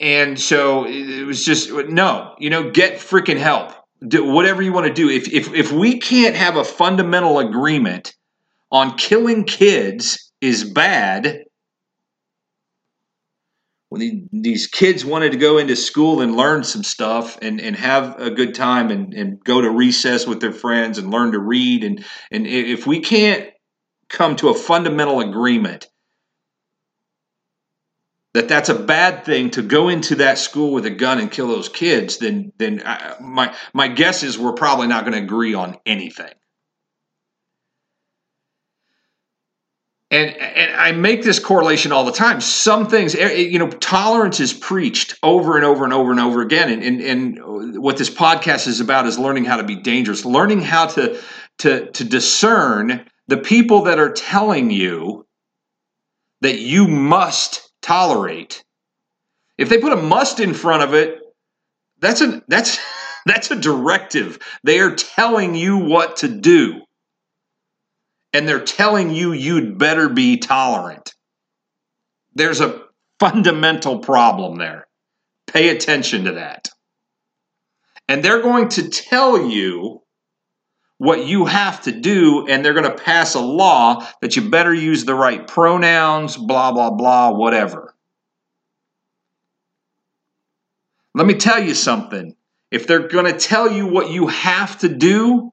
and 0.00 0.38
so 0.38 0.86
it 0.86 1.24
was 1.24 1.44
just 1.44 1.72
no, 1.72 2.34
you 2.38 2.50
know, 2.50 2.70
get 2.70 2.94
freaking 2.94 3.38
help, 3.38 3.72
do 4.06 4.24
whatever 4.24 4.62
you 4.62 4.72
want 4.72 4.86
to 4.86 4.92
do. 4.92 5.08
If 5.08 5.32
if 5.32 5.52
if 5.54 5.72
we 5.72 6.00
can't 6.00 6.34
have 6.34 6.56
a 6.56 6.64
fundamental 6.64 7.38
agreement 7.38 8.14
on 8.70 8.96
killing 8.96 9.44
kids 9.44 10.32
is 10.40 10.64
bad 10.64 11.44
when 13.94 14.28
these 14.32 14.66
kids 14.66 15.04
wanted 15.04 15.30
to 15.30 15.38
go 15.38 15.58
into 15.58 15.76
school 15.76 16.20
and 16.20 16.36
learn 16.36 16.64
some 16.64 16.82
stuff 16.82 17.38
and, 17.40 17.60
and 17.60 17.76
have 17.76 18.18
a 18.20 18.28
good 18.28 18.52
time 18.52 18.90
and, 18.90 19.14
and 19.14 19.42
go 19.44 19.60
to 19.60 19.70
recess 19.70 20.26
with 20.26 20.40
their 20.40 20.52
friends 20.52 20.98
and 20.98 21.12
learn 21.12 21.30
to 21.30 21.38
read 21.38 21.84
and 21.84 22.04
and 22.32 22.46
if 22.46 22.86
we 22.86 22.98
can't 22.98 23.50
come 24.08 24.34
to 24.36 24.48
a 24.48 24.54
fundamental 24.54 25.20
agreement 25.20 25.86
that 28.34 28.48
that's 28.48 28.68
a 28.68 28.74
bad 28.74 29.24
thing 29.24 29.50
to 29.50 29.62
go 29.62 29.88
into 29.88 30.16
that 30.16 30.38
school 30.38 30.72
with 30.72 30.84
a 30.84 30.90
gun 30.90 31.18
and 31.18 31.30
kill 31.30 31.48
those 31.48 31.68
kids 31.68 32.18
then 32.18 32.52
then 32.58 32.82
I, 32.84 33.16
my 33.20 33.54
my 33.72 33.88
guess 33.88 34.22
is 34.22 34.38
we're 34.38 34.52
probably 34.52 34.86
not 34.86 35.04
going 35.04 35.16
to 35.16 35.22
agree 35.22 35.54
on 35.54 35.76
anything 35.86 36.32
and 40.10 40.36
and 40.36 40.76
I 40.76 40.92
make 40.92 41.22
this 41.22 41.38
correlation 41.38 41.92
all 41.92 42.04
the 42.04 42.12
time. 42.12 42.40
Some 42.40 42.86
things, 42.86 43.14
eh, 43.14 43.18
eh, 43.20 43.36
you 43.36 43.58
know, 43.58 43.70
tolerance 43.70 44.38
is 44.38 44.52
preached 44.52 45.18
over 45.22 45.56
and 45.56 45.64
over 45.64 45.84
and 45.84 45.92
over 45.92 46.10
and 46.10 46.20
over 46.20 46.40
again. 46.42 46.70
And, 46.70 46.82
and, 46.82 47.00
and 47.00 47.82
what 47.82 47.96
this 47.96 48.10
podcast 48.10 48.66
is 48.68 48.80
about 48.80 49.06
is 49.06 49.18
learning 49.18 49.44
how 49.46 49.56
to 49.56 49.64
be 49.64 49.76
dangerous, 49.76 50.24
learning 50.24 50.60
how 50.60 50.86
to 50.88 51.20
to 51.58 51.90
to 51.90 52.04
discern 52.04 53.06
the 53.28 53.38
people 53.38 53.82
that 53.84 53.98
are 53.98 54.12
telling 54.12 54.70
you 54.70 55.26
that 56.42 56.58
you 56.58 56.86
must 56.86 57.63
tolerate. 57.84 58.64
If 59.58 59.68
they 59.68 59.78
put 59.78 59.92
a 59.92 59.96
must 59.96 60.40
in 60.40 60.54
front 60.54 60.82
of 60.82 60.94
it, 60.94 61.20
that's 62.00 62.20
a 62.20 62.42
that's 62.48 62.78
that's 63.26 63.50
a 63.50 63.56
directive. 63.56 64.38
They 64.64 64.80
are 64.80 64.94
telling 64.94 65.54
you 65.54 65.78
what 65.78 66.16
to 66.18 66.28
do 66.28 66.82
and 68.34 68.48
they're 68.48 68.60
telling 68.60 69.10
you 69.10 69.32
you'd 69.32 69.78
better 69.78 70.08
be 70.08 70.36
tolerant. 70.36 71.14
There's 72.34 72.60
a 72.60 72.82
fundamental 73.20 74.00
problem 74.00 74.56
there. 74.56 74.88
Pay 75.46 75.68
attention 75.68 76.24
to 76.24 76.32
that. 76.32 76.68
And 78.08 78.22
they're 78.22 78.42
going 78.42 78.68
to 78.70 78.90
tell 78.90 79.48
you 79.48 80.02
what 80.98 81.26
you 81.26 81.44
have 81.44 81.82
to 81.82 81.92
do, 81.92 82.46
and 82.46 82.64
they're 82.64 82.74
going 82.74 82.90
to 82.90 83.02
pass 83.02 83.34
a 83.34 83.40
law 83.40 84.06
that 84.20 84.36
you 84.36 84.48
better 84.48 84.72
use 84.72 85.04
the 85.04 85.14
right 85.14 85.46
pronouns, 85.46 86.36
blah, 86.36 86.72
blah, 86.72 86.90
blah, 86.90 87.32
whatever. 87.32 87.94
Let 91.14 91.26
me 91.26 91.34
tell 91.34 91.62
you 91.62 91.74
something. 91.74 92.34
If 92.70 92.86
they're 92.86 93.08
going 93.08 93.32
to 93.32 93.38
tell 93.38 93.70
you 93.70 93.86
what 93.86 94.10
you 94.10 94.28
have 94.28 94.78
to 94.80 94.88
do, 94.88 95.52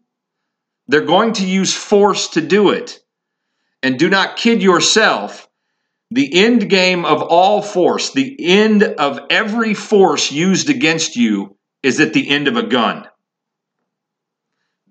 they're 0.87 1.05
going 1.05 1.33
to 1.33 1.45
use 1.45 1.73
force 1.73 2.29
to 2.29 2.41
do 2.41 2.69
it. 2.69 2.99
And 3.83 3.97
do 3.97 4.09
not 4.09 4.37
kid 4.37 4.61
yourself. 4.61 5.47
The 6.11 6.43
end 6.43 6.69
game 6.69 7.05
of 7.05 7.21
all 7.21 7.61
force, 7.61 8.11
the 8.11 8.35
end 8.39 8.83
of 8.83 9.19
every 9.29 9.73
force 9.73 10.31
used 10.31 10.69
against 10.69 11.15
you, 11.15 11.57
is 11.83 11.99
at 11.99 12.13
the 12.13 12.29
end 12.29 12.47
of 12.47 12.57
a 12.57 12.63
gun. 12.63 13.07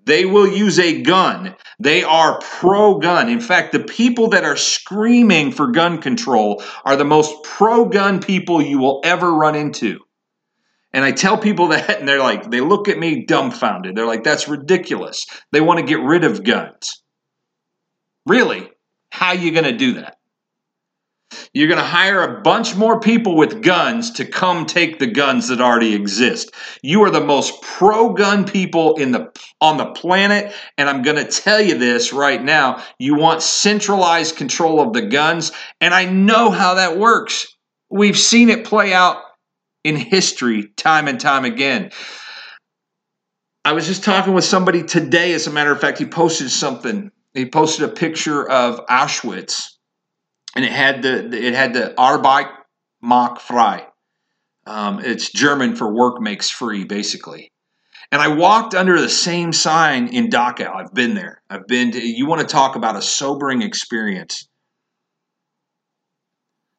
They 0.05 0.25
will 0.25 0.47
use 0.47 0.79
a 0.79 1.01
gun. 1.01 1.55
They 1.79 2.03
are 2.03 2.39
pro 2.39 2.97
gun. 2.97 3.29
In 3.29 3.39
fact, 3.39 3.71
the 3.71 3.83
people 3.83 4.29
that 4.29 4.43
are 4.43 4.57
screaming 4.57 5.51
for 5.51 5.71
gun 5.71 6.01
control 6.01 6.63
are 6.83 6.95
the 6.95 7.05
most 7.05 7.43
pro 7.43 7.85
gun 7.85 8.19
people 8.19 8.61
you 8.61 8.79
will 8.79 9.01
ever 9.03 9.31
run 9.31 9.55
into. 9.55 9.99
And 10.93 11.05
I 11.05 11.11
tell 11.11 11.37
people 11.37 11.67
that, 11.69 11.99
and 11.99 12.07
they're 12.07 12.19
like, 12.19 12.49
they 12.49 12.61
look 12.61 12.87
at 12.87 12.97
me 12.97 13.25
dumbfounded. 13.25 13.95
They're 13.95 14.07
like, 14.07 14.23
that's 14.23 14.47
ridiculous. 14.47 15.25
They 15.51 15.61
want 15.61 15.79
to 15.79 15.85
get 15.85 16.01
rid 16.01 16.23
of 16.23 16.43
guns. 16.43 17.03
Really? 18.25 18.69
How 19.11 19.29
are 19.29 19.35
you 19.35 19.51
going 19.51 19.65
to 19.65 19.77
do 19.77 19.93
that? 19.95 20.17
You're 21.53 21.67
going 21.67 21.79
to 21.79 21.85
hire 21.85 22.23
a 22.23 22.41
bunch 22.41 22.77
more 22.77 23.01
people 23.01 23.35
with 23.35 23.61
guns 23.61 24.11
to 24.11 24.25
come 24.25 24.65
take 24.65 24.99
the 24.99 25.07
guns 25.07 25.49
that 25.49 25.59
already 25.59 25.93
exist. 25.93 26.53
You 26.81 27.03
are 27.03 27.09
the 27.09 27.19
most 27.23 27.61
pro-gun 27.61 28.45
people 28.45 28.95
in 28.95 29.11
the 29.11 29.31
on 29.59 29.75
the 29.75 29.87
planet 29.87 30.53
and 30.77 30.89
I'm 30.89 31.01
going 31.01 31.17
to 31.17 31.29
tell 31.29 31.59
you 31.59 31.77
this 31.77 32.13
right 32.13 32.41
now. 32.41 32.81
You 32.99 33.15
want 33.15 33.41
centralized 33.41 34.37
control 34.37 34.79
of 34.79 34.93
the 34.93 35.01
guns 35.01 35.51
and 35.81 35.93
I 35.93 36.05
know 36.05 36.51
how 36.51 36.75
that 36.75 36.97
works. 36.97 37.47
We've 37.89 38.17
seen 38.17 38.49
it 38.49 38.63
play 38.63 38.93
out 38.93 39.21
in 39.83 39.97
history 39.97 40.69
time 40.77 41.09
and 41.09 41.19
time 41.19 41.43
again. 41.43 41.91
I 43.65 43.73
was 43.73 43.87
just 43.87 44.05
talking 44.05 44.33
with 44.33 44.45
somebody 44.45 44.83
today 44.83 45.33
as 45.33 45.47
a 45.47 45.51
matter 45.51 45.71
of 45.73 45.81
fact 45.81 45.97
he 45.97 46.05
posted 46.05 46.49
something. 46.49 47.11
He 47.33 47.45
posted 47.45 47.89
a 47.89 47.93
picture 47.93 48.49
of 48.49 48.85
Auschwitz 48.87 49.71
and 50.55 50.65
it 50.65 50.71
had 50.71 51.01
the 51.01 51.31
it 51.33 51.53
had 51.53 51.73
the 51.73 51.93
Arbeit 51.97 52.49
macht 53.01 53.41
frei. 53.41 53.85
Um, 54.65 54.99
it's 54.99 55.31
German 55.31 55.75
for 55.75 55.93
work 55.93 56.21
makes 56.21 56.49
free, 56.49 56.83
basically. 56.83 57.51
And 58.11 58.21
I 58.21 58.27
walked 58.27 58.75
under 58.75 58.99
the 58.99 59.09
same 59.09 59.53
sign 59.53 60.07
in 60.07 60.29
Dachau. 60.29 60.75
I've 60.75 60.93
been 60.93 61.15
there. 61.15 61.41
I've 61.49 61.65
been 61.65 61.91
to, 61.91 62.05
you 62.05 62.27
want 62.27 62.41
to 62.41 62.47
talk 62.47 62.75
about 62.75 62.97
a 62.97 63.01
sobering 63.01 63.61
experience. 63.61 64.47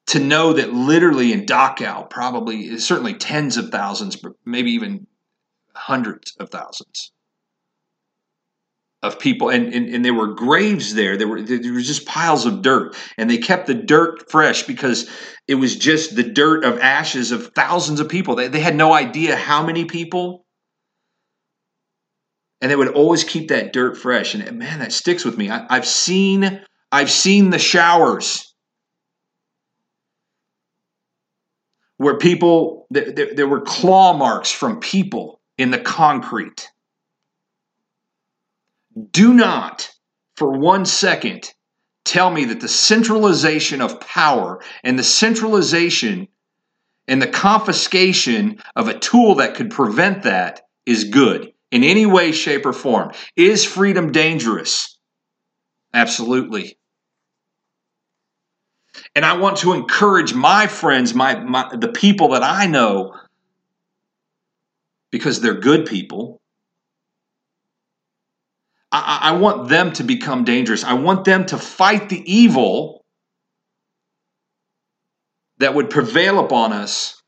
To 0.09 0.21
know 0.21 0.53
that 0.53 0.75
literally 0.75 1.33
in 1.33 1.47
Dachau, 1.47 2.09
probably, 2.11 2.79
certainly 2.79 3.15
tens 3.15 3.57
of 3.57 3.71
thousands, 3.71 4.17
but 4.17 4.33
maybe 4.45 4.73
even 4.73 5.07
hundreds 5.75 6.37
of 6.39 6.51
thousands 6.51 7.13
of 9.03 9.19
people 9.19 9.51
and, 9.51 9.75
and, 9.75 9.89
and 9.89 10.05
there 10.05 10.15
were 10.15 10.29
graves 10.29 10.95
there. 10.95 11.17
There 11.17 11.27
were 11.27 11.43
there 11.43 11.73
was 11.73 11.87
just 11.87 12.07
piles 12.07 12.47
of 12.47 12.63
dirt 12.63 12.97
and 13.19 13.29
they 13.29 13.39
kept 13.39 13.67
the 13.67 13.75
dirt 13.75 14.31
fresh 14.31 14.63
because 14.63 15.11
it 15.49 15.57
was 15.57 15.77
just 15.77 16.15
the 16.15 16.23
dirt 16.23 16.65
of 16.65 16.79
ashes 16.79 17.33
of 17.33 17.51
thousands 17.55 17.99
of 17.99 18.09
people. 18.09 18.37
They, 18.37 18.49
they 18.49 18.61
had 18.61 18.77
no 18.77 18.93
idea 18.93 19.35
how 19.35 19.67
many 19.67 19.85
people 19.87 20.47
and 22.61 22.71
they 22.71 22.77
would 22.77 22.89
always 22.89 23.25
keep 23.25 23.49
that 23.49 23.73
dirt 23.73 23.97
fresh. 23.97 24.35
And 24.35 24.59
man 24.59 24.79
that 24.79 24.93
sticks 24.93 25.25
with 25.25 25.37
me. 25.37 25.51
I, 25.51 25.67
i've 25.69 25.87
seen 25.87 26.63
i've 26.93 27.11
seen 27.11 27.51
the 27.51 27.59
showers 27.59 28.55
where 31.97 32.19
people 32.19 32.87
there, 32.91 33.35
there 33.35 33.49
were 33.49 33.63
claw 33.63 34.13
marks 34.13 34.53
from 34.53 34.79
people 34.79 35.41
in 35.59 35.73
the 35.73 35.79
concrete 35.79 36.69
do 39.11 39.33
not 39.33 39.91
for 40.37 40.51
one 40.59 40.85
second 40.85 41.53
tell 42.05 42.31
me 42.31 42.45
that 42.47 42.61
the 42.61 42.69
centralization 42.69 43.81
of 43.81 44.01
power 44.01 44.61
and 44.83 44.99
the 44.99 45.05
centralization 45.05 46.29
and 47.09 47.21
the 47.21 47.27
confiscation 47.27 48.61
of 48.77 48.89
a 48.89 48.99
tool 48.99 49.37
that 49.37 49.55
could 49.55 49.71
prevent 49.71 50.23
that 50.25 50.63
is 50.87 51.05
good 51.05 51.53
in 51.71 51.85
any 51.85 52.07
way, 52.07 52.33
shape, 52.33 52.67
or 52.67 52.73
form. 52.73 53.13
Is 53.37 53.65
freedom 53.65 54.13
dangerous? 54.13 54.99
Absolutely. 55.95 56.79
And 59.15 59.25
I 59.25 59.39
want 59.39 59.59
to 59.59 59.73
encourage 59.73 60.35
my 60.35 60.67
friends, 60.67 61.15
my, 61.15 61.41
my 61.41 61.75
the 61.75 61.89
people 61.89 62.29
that 62.31 62.43
I 62.43 62.67
know, 62.67 63.15
because 65.11 65.41
they're 65.41 65.55
good 65.55 65.87
people, 65.87 66.42
I, 68.93 69.19
I 69.23 69.33
want 69.33 69.69
them 69.69 69.93
to 69.95 70.05
become 70.05 70.45
dangerous. 70.45 70.85
I 70.85 70.93
want 70.95 71.25
them 71.25 71.47
to 71.47 71.59
fight 71.59 72.11
the 72.11 72.23
evil 72.31 73.05
that 75.59 75.75
would 75.75 75.91
prevail 75.91 76.39
upon 76.39 76.73
us 76.73 77.23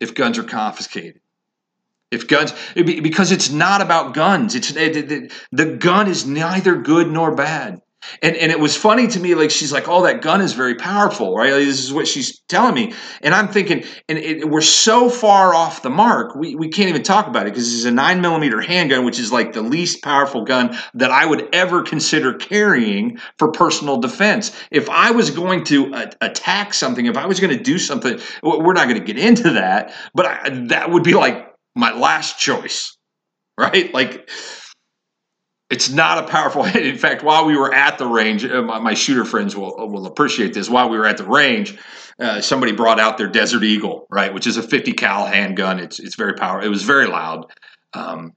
if 0.00 0.14
guns 0.14 0.38
are 0.38 0.44
confiscated. 0.44 1.20
If 2.10 2.28
guns, 2.28 2.54
because 2.74 3.32
it's 3.32 3.50
not 3.50 3.80
about 3.80 4.14
guns. 4.14 4.54
It's 4.54 4.72
the 4.72 5.76
gun 5.78 6.08
is 6.08 6.26
neither 6.26 6.76
good 6.76 7.10
nor 7.10 7.34
bad. 7.34 7.80
And 8.20 8.36
and 8.36 8.50
it 8.50 8.58
was 8.58 8.76
funny 8.76 9.06
to 9.08 9.20
me, 9.20 9.34
like 9.34 9.50
she's 9.50 9.72
like, 9.72 9.88
"Oh, 9.88 10.02
that 10.02 10.22
gun 10.22 10.40
is 10.40 10.52
very 10.54 10.74
powerful, 10.74 11.36
right?" 11.36 11.52
Like, 11.52 11.64
this 11.64 11.82
is 11.82 11.92
what 11.92 12.08
she's 12.08 12.40
telling 12.48 12.74
me, 12.74 12.92
and 13.22 13.34
I'm 13.34 13.48
thinking, 13.48 13.84
and 14.08 14.18
it, 14.18 14.48
we're 14.48 14.60
so 14.60 15.08
far 15.08 15.54
off 15.54 15.82
the 15.82 15.90
mark, 15.90 16.34
we, 16.34 16.54
we 16.54 16.68
can't 16.68 16.88
even 16.88 17.02
talk 17.02 17.26
about 17.26 17.46
it 17.46 17.50
because 17.50 17.72
it's 17.72 17.84
a 17.84 17.90
nine 17.90 18.20
millimeter 18.20 18.60
handgun, 18.60 19.04
which 19.04 19.18
is 19.18 19.32
like 19.32 19.52
the 19.52 19.62
least 19.62 20.02
powerful 20.02 20.44
gun 20.44 20.76
that 20.94 21.10
I 21.10 21.24
would 21.26 21.48
ever 21.54 21.82
consider 21.82 22.34
carrying 22.34 23.18
for 23.38 23.50
personal 23.52 23.98
defense. 23.98 24.52
If 24.70 24.90
I 24.90 25.12
was 25.12 25.30
going 25.30 25.64
to 25.64 26.10
attack 26.20 26.74
something, 26.74 27.06
if 27.06 27.16
I 27.16 27.26
was 27.26 27.40
going 27.40 27.56
to 27.56 27.62
do 27.62 27.78
something, 27.78 28.20
we're 28.42 28.72
not 28.72 28.88
going 28.88 29.00
to 29.00 29.04
get 29.04 29.18
into 29.18 29.50
that, 29.50 29.94
but 30.14 30.26
I, 30.26 30.48
that 30.68 30.90
would 30.90 31.04
be 31.04 31.14
like 31.14 31.52
my 31.74 31.92
last 31.92 32.38
choice, 32.38 32.96
right? 33.58 33.92
Like 33.94 34.28
it's 35.72 35.88
not 35.88 36.18
a 36.18 36.28
powerful 36.28 36.62
hit. 36.62 36.86
In 36.94 36.98
fact, 36.98 37.22
while 37.24 37.46
we 37.46 37.56
were 37.56 37.72
at 37.72 37.96
the 37.96 38.06
range, 38.06 38.44
uh, 38.44 38.62
my, 38.62 38.78
my 38.78 38.94
shooter 38.94 39.24
friends 39.24 39.56
will 39.56 39.74
will 39.88 40.06
appreciate 40.06 40.52
this. 40.52 40.68
While 40.68 40.90
we 40.90 40.98
were 40.98 41.06
at 41.06 41.16
the 41.16 41.24
range, 41.24 41.78
uh, 42.20 42.42
somebody 42.42 42.72
brought 42.72 43.00
out 43.00 43.16
their 43.16 43.28
Desert 43.28 43.64
Eagle, 43.64 44.06
right, 44.10 44.32
which 44.32 44.46
is 44.46 44.58
a 44.58 44.62
50 44.62 44.92
cal 44.92 45.26
handgun. 45.26 45.80
It's 45.80 45.98
it's 45.98 46.14
very 46.14 46.34
powerful. 46.34 46.66
It 46.66 46.70
was 46.70 46.82
very 46.82 47.06
loud, 47.06 47.46
um, 47.94 48.34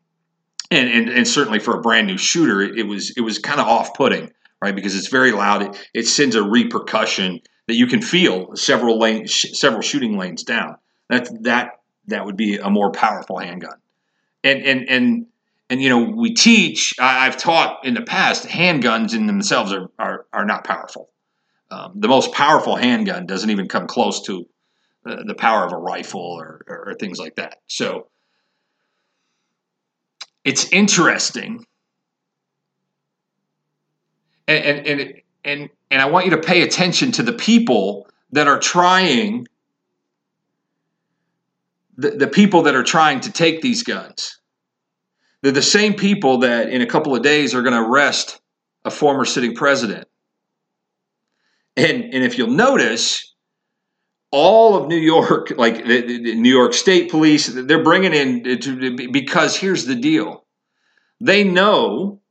and, 0.72 0.90
and 0.90 1.10
and 1.10 1.28
certainly 1.28 1.60
for 1.60 1.78
a 1.78 1.82
brand 1.82 2.08
new 2.08 2.18
shooter, 2.18 2.62
it, 2.62 2.80
it 2.80 2.88
was 2.88 3.12
it 3.18 3.22
was 3.22 3.38
kind 3.38 3.60
of 3.60 3.68
off 3.68 3.94
putting, 3.94 4.32
right, 4.62 4.74
because 4.76 4.96
it's 4.96 5.10
very 5.10 5.34
loud. 5.34 5.62
It, 5.62 5.90
it 5.94 6.08
sends 6.08 6.36
a 6.36 6.44
repercussion 6.44 7.42
that 7.68 7.76
you 7.76 7.88
can 7.88 8.02
feel 8.02 8.56
several 8.56 8.98
lanes, 8.98 9.32
sh- 9.32 9.52
several 9.54 9.82
shooting 9.82 10.18
lanes 10.18 10.44
down. 10.44 10.78
That 11.10 11.28
that 11.44 11.82
that 12.08 12.26
would 12.26 12.38
be 12.38 12.58
a 12.58 12.70
more 12.70 12.92
powerful 12.92 13.40
handgun, 13.40 13.78
and 14.42 14.64
and 14.64 14.90
and 14.90 15.26
and 15.70 15.82
you 15.82 15.90
know 15.90 16.00
we 16.00 16.34
teach 16.34 16.94
I, 17.00 17.26
have 17.26 17.38
taught 17.38 17.86
in 17.86 17.94
the 17.94 18.02
past 18.02 18.46
handguns 18.48 19.16
in 19.16 19.26
themselves 19.28 19.72
are 19.74 19.90
are, 19.98 20.26
are 20.34 20.46
not 20.46 20.64
powerful. 20.64 21.10
Um, 21.72 21.94
the 21.96 22.08
most 22.08 22.32
powerful 22.32 22.76
handgun 22.76 23.26
doesn't 23.26 23.50
even 23.50 23.68
come 23.68 23.88
close 23.88 24.22
to 24.24 24.46
uh, 25.06 25.24
the 25.26 25.34
power 25.34 25.66
of 25.66 25.72
a 25.72 25.78
rifle 25.78 26.22
or, 26.22 26.64
or 26.68 26.96
things 27.00 27.20
like 27.20 27.36
that. 27.36 27.58
So 27.68 28.08
it's 30.44 30.72
interesting. 30.72 31.66
And 34.48 34.64
and 34.64 34.88
and 34.88 35.22
and, 35.44 35.70
and 35.92 36.02
i 36.02 36.06
want 36.06 36.26
you 36.26 36.32
to 36.32 36.42
pay 36.42 36.62
attention 36.64 37.12
to 37.14 37.24
the 37.24 37.34
people 37.34 38.08
that 38.32 38.48
are 38.48 38.60
trying 38.60 39.48
the, 41.98 42.12
the 42.12 42.28
people 42.28 42.64
that 42.64 42.76
are 42.76 42.84
trying 42.84 43.22
to 43.22 43.32
take 43.32 43.62
these 43.62 43.84
guns 43.84 44.40
they're 45.46 45.52
the 45.52 45.62
same 45.62 45.94
people 45.94 46.40
that 46.40 46.70
in 46.70 46.82
a 46.82 46.88
couple 46.88 47.16
of 47.16 47.22
days 47.22 47.54
are 47.54 47.62
going 47.62 47.76
to 47.76 47.88
arrest 47.88 48.42
a 48.84 48.90
former 48.90 49.26
sitting 49.26 49.54
president. 49.54 50.08
And, 51.76 52.04
and 52.06 52.24
if 52.24 52.40
you'll 52.40 52.50
notice, 52.50 53.36
all 54.32 54.76
of 54.76 54.88
New 54.88 54.98
York, 54.98 55.54
like 55.58 55.86
the, 55.86 56.02
the 56.02 56.34
New 56.34 56.50
York 56.50 56.74
State 56.74 57.12
Police, 57.12 57.46
they're 57.46 57.84
bringing 57.84 58.12
in 58.12 58.60
to, 58.60 59.12
because 59.12 59.56
here's 59.56 59.86
the 59.86 59.94
deal. 59.94 60.48
They 61.22 61.44
know 61.44 62.22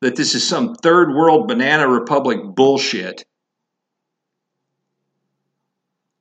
that 0.00 0.16
this 0.16 0.34
is 0.34 0.48
some 0.48 0.76
third 0.76 1.14
world 1.14 1.48
banana 1.48 1.86
republic 1.86 2.38
bullshit. 2.42 3.26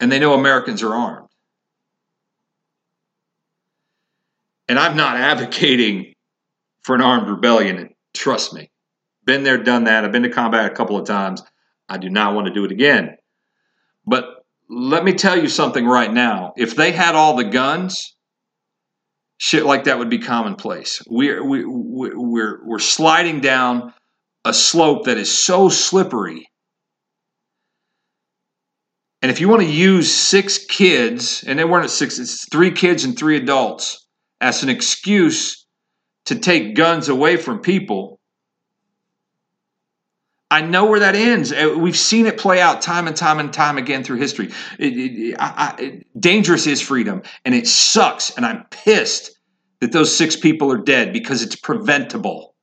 And 0.01 0.11
they 0.11 0.19
know 0.19 0.33
Americans 0.33 0.83
are 0.83 0.93
armed. 0.93 1.29
And 4.67 4.77
I'm 4.77 4.97
not 4.97 5.15
advocating 5.15 6.14
for 6.85 6.93
an 6.93 7.01
armed 7.01 7.27
rebellion. 7.27 7.77
And 7.77 7.89
trust 8.13 8.53
me, 8.53 8.69
been 9.25 9.43
there, 9.43 9.57
done 9.57 9.85
that. 9.85 10.05
I've 10.05 10.11
been 10.11 10.21
to 10.21 10.29
combat 10.29 10.71
a 10.71 10.75
couple 10.75 10.97
of 10.97 11.07
times. 11.07 11.41
I 11.89 11.97
do 11.97 12.11
not 12.11 12.35
want 12.35 12.45
to 12.45 12.53
do 12.53 12.63
it 12.63 12.71
again. 12.71 13.17
But 14.05 14.45
let 14.69 15.03
me 15.03 15.13
tell 15.13 15.37
you 15.37 15.49
something 15.49 15.85
right 15.85 16.13
now. 16.13 16.53
If 16.57 16.75
they 16.75 16.91
had 16.91 17.15
all 17.15 17.35
the 17.35 17.43
guns, 17.43 18.15
shit 19.37 19.65
like 19.65 19.85
that 19.85 19.97
would 19.97 20.11
be 20.11 20.19
commonplace. 20.19 21.01
We're 21.07 21.43
we, 21.43 21.63
we're 21.65 22.63
we're 22.63 22.79
sliding 22.79 23.41
down 23.41 23.91
a 24.45 24.53
slope 24.53 25.05
that 25.05 25.17
is 25.17 25.35
so 25.35 25.69
slippery. 25.69 26.47
And 29.23 29.31
if 29.31 29.41
you 29.41 29.49
want 29.49 29.63
to 29.63 29.67
use 29.67 30.13
six 30.13 30.63
kids, 30.63 31.43
and 31.47 31.57
they 31.57 31.65
weren't 31.65 31.89
six, 31.89 32.19
it's 32.19 32.47
three 32.51 32.69
kids 32.69 33.05
and 33.05 33.17
three 33.17 33.37
adults, 33.37 34.05
as 34.39 34.61
an 34.61 34.69
excuse 34.69 35.64
to 36.25 36.35
take 36.35 36.75
guns 36.75 37.09
away 37.09 37.37
from 37.37 37.59
people. 37.59 38.19
I 40.51 40.61
know 40.61 40.85
where 40.85 40.99
that 41.01 41.15
ends. 41.15 41.51
Uh, 41.51 41.75
we've 41.77 41.97
seen 41.97 42.27
it 42.27 42.37
play 42.37 42.61
out 42.61 42.81
time 42.81 43.07
and 43.07 43.15
time 43.15 43.39
and 43.39 43.51
time 43.51 43.77
again 43.77 44.03
through 44.03 44.17
history. 44.17 44.51
It, 44.79 44.93
it, 44.93 45.35
I, 45.39 46.01
dangerous 46.17 46.67
is 46.67 46.81
freedom, 46.81 47.23
and 47.43 47.55
it 47.55 47.67
sucks. 47.67 48.35
And 48.37 48.45
I'm 48.45 48.65
pissed 48.69 49.31
that 49.81 49.91
those 49.91 50.15
six 50.15 50.35
people 50.35 50.71
are 50.71 50.77
dead 50.77 51.13
because 51.13 51.41
it's 51.41 51.55
preventable. 51.55 52.55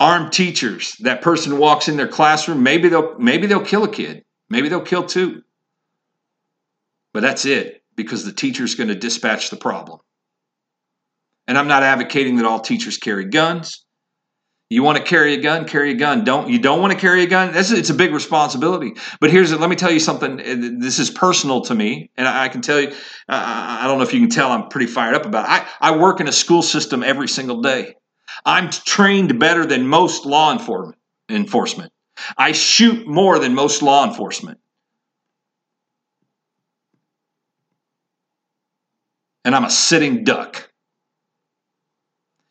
armed 0.00 0.32
teachers. 0.32 0.94
That 1.00 1.22
person 1.22 1.58
walks 1.58 1.88
in 1.88 1.96
their 1.96 2.08
classroom, 2.08 2.62
maybe 2.62 2.88
they'll 2.88 3.18
maybe 3.18 3.46
they'll 3.46 3.64
kill 3.64 3.84
a 3.84 3.90
kid. 3.90 4.24
Maybe 4.50 4.68
they'll 4.68 4.80
kill 4.80 5.04
two. 5.04 5.42
But 7.12 7.20
that's 7.20 7.44
it 7.44 7.82
because 7.96 8.24
the 8.24 8.32
teacher's 8.32 8.74
going 8.74 8.88
to 8.88 8.94
dispatch 8.94 9.50
the 9.50 9.56
problem. 9.56 10.00
And 11.48 11.58
I'm 11.58 11.66
not 11.66 11.82
advocating 11.82 12.36
that 12.36 12.44
all 12.44 12.60
teachers 12.60 12.98
carry 12.98 13.24
guns. 13.24 13.84
You 14.70 14.82
want 14.82 14.98
to 14.98 15.02
carry 15.02 15.32
a 15.32 15.40
gun, 15.40 15.64
carry 15.64 15.92
a 15.92 15.94
gun. 15.94 16.24
Don't 16.24 16.50
you 16.50 16.58
don't 16.58 16.82
want 16.82 16.92
to 16.92 16.98
carry 16.98 17.22
a 17.22 17.26
gun? 17.26 17.54
That's 17.54 17.70
it's 17.70 17.88
a 17.88 17.94
big 17.94 18.12
responsibility. 18.12 18.92
But 19.18 19.30
here's 19.30 19.50
let 19.50 19.70
me 19.70 19.76
tell 19.76 19.90
you 19.90 19.98
something. 19.98 20.38
Eh, 20.38 20.56
this 20.78 20.98
is 20.98 21.08
personal 21.08 21.62
to 21.62 21.74
me, 21.74 22.10
and 22.18 22.28
I 22.28 22.48
can 22.48 22.60
tell 22.60 22.78
you. 22.78 22.92
I 23.30 23.84
don't 23.86 23.96
know 23.96 24.04
if 24.04 24.12
you 24.12 24.20
can 24.20 24.28
tell. 24.28 24.52
I'm 24.52 24.68
pretty 24.68 24.86
fired 24.86 25.14
up 25.14 25.24
about 25.24 25.46
it. 25.46 25.50
I 25.50 25.88
I 25.88 25.96
work 25.96 26.20
in 26.20 26.28
a 26.28 26.32
school 26.32 26.60
system 26.60 27.02
every 27.02 27.28
single 27.28 27.62
day. 27.62 27.94
I'm 28.44 28.68
trained 28.68 29.38
better 29.40 29.64
than 29.64 29.86
most 29.88 30.26
law 30.26 30.52
enforcement. 31.30 31.92
I 32.36 32.52
shoot 32.52 33.08
more 33.08 33.38
than 33.38 33.54
most 33.54 33.80
law 33.80 34.06
enforcement. 34.06 34.58
And 39.46 39.56
I'm 39.56 39.64
a 39.64 39.70
sitting 39.70 40.24
duck. 40.24 40.67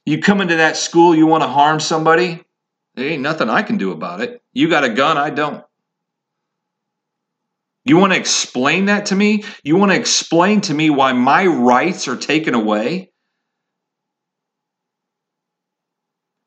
You 0.07 0.19
come 0.19 0.39
into 0.39 0.55
that 0.55 0.77
school, 0.77 1.13
you 1.13 1.27
want 1.27 1.43
to 1.43 1.49
harm 1.49 1.81
somebody, 1.81 2.41
there 2.95 3.09
ain't 3.09 3.21
nothing 3.21 3.49
I 3.49 3.61
can 3.61 3.75
do 3.75 3.91
about 3.91 4.21
it. 4.21 4.41
You 4.53 4.69
got 4.69 4.85
a 4.85 4.89
gun, 4.89 5.17
I 5.17 5.31
don't. 5.31 5.65
You 7.83 7.97
want 7.97 8.13
to 8.13 8.19
explain 8.19 8.85
that 8.85 9.07
to 9.07 9.15
me? 9.17 9.43
You 9.63 9.75
want 9.75 9.91
to 9.91 9.97
explain 9.97 10.61
to 10.61 10.73
me 10.73 10.89
why 10.89 11.11
my 11.11 11.45
rights 11.45 12.07
are 12.07 12.15
taken 12.15 12.53
away? 12.53 13.11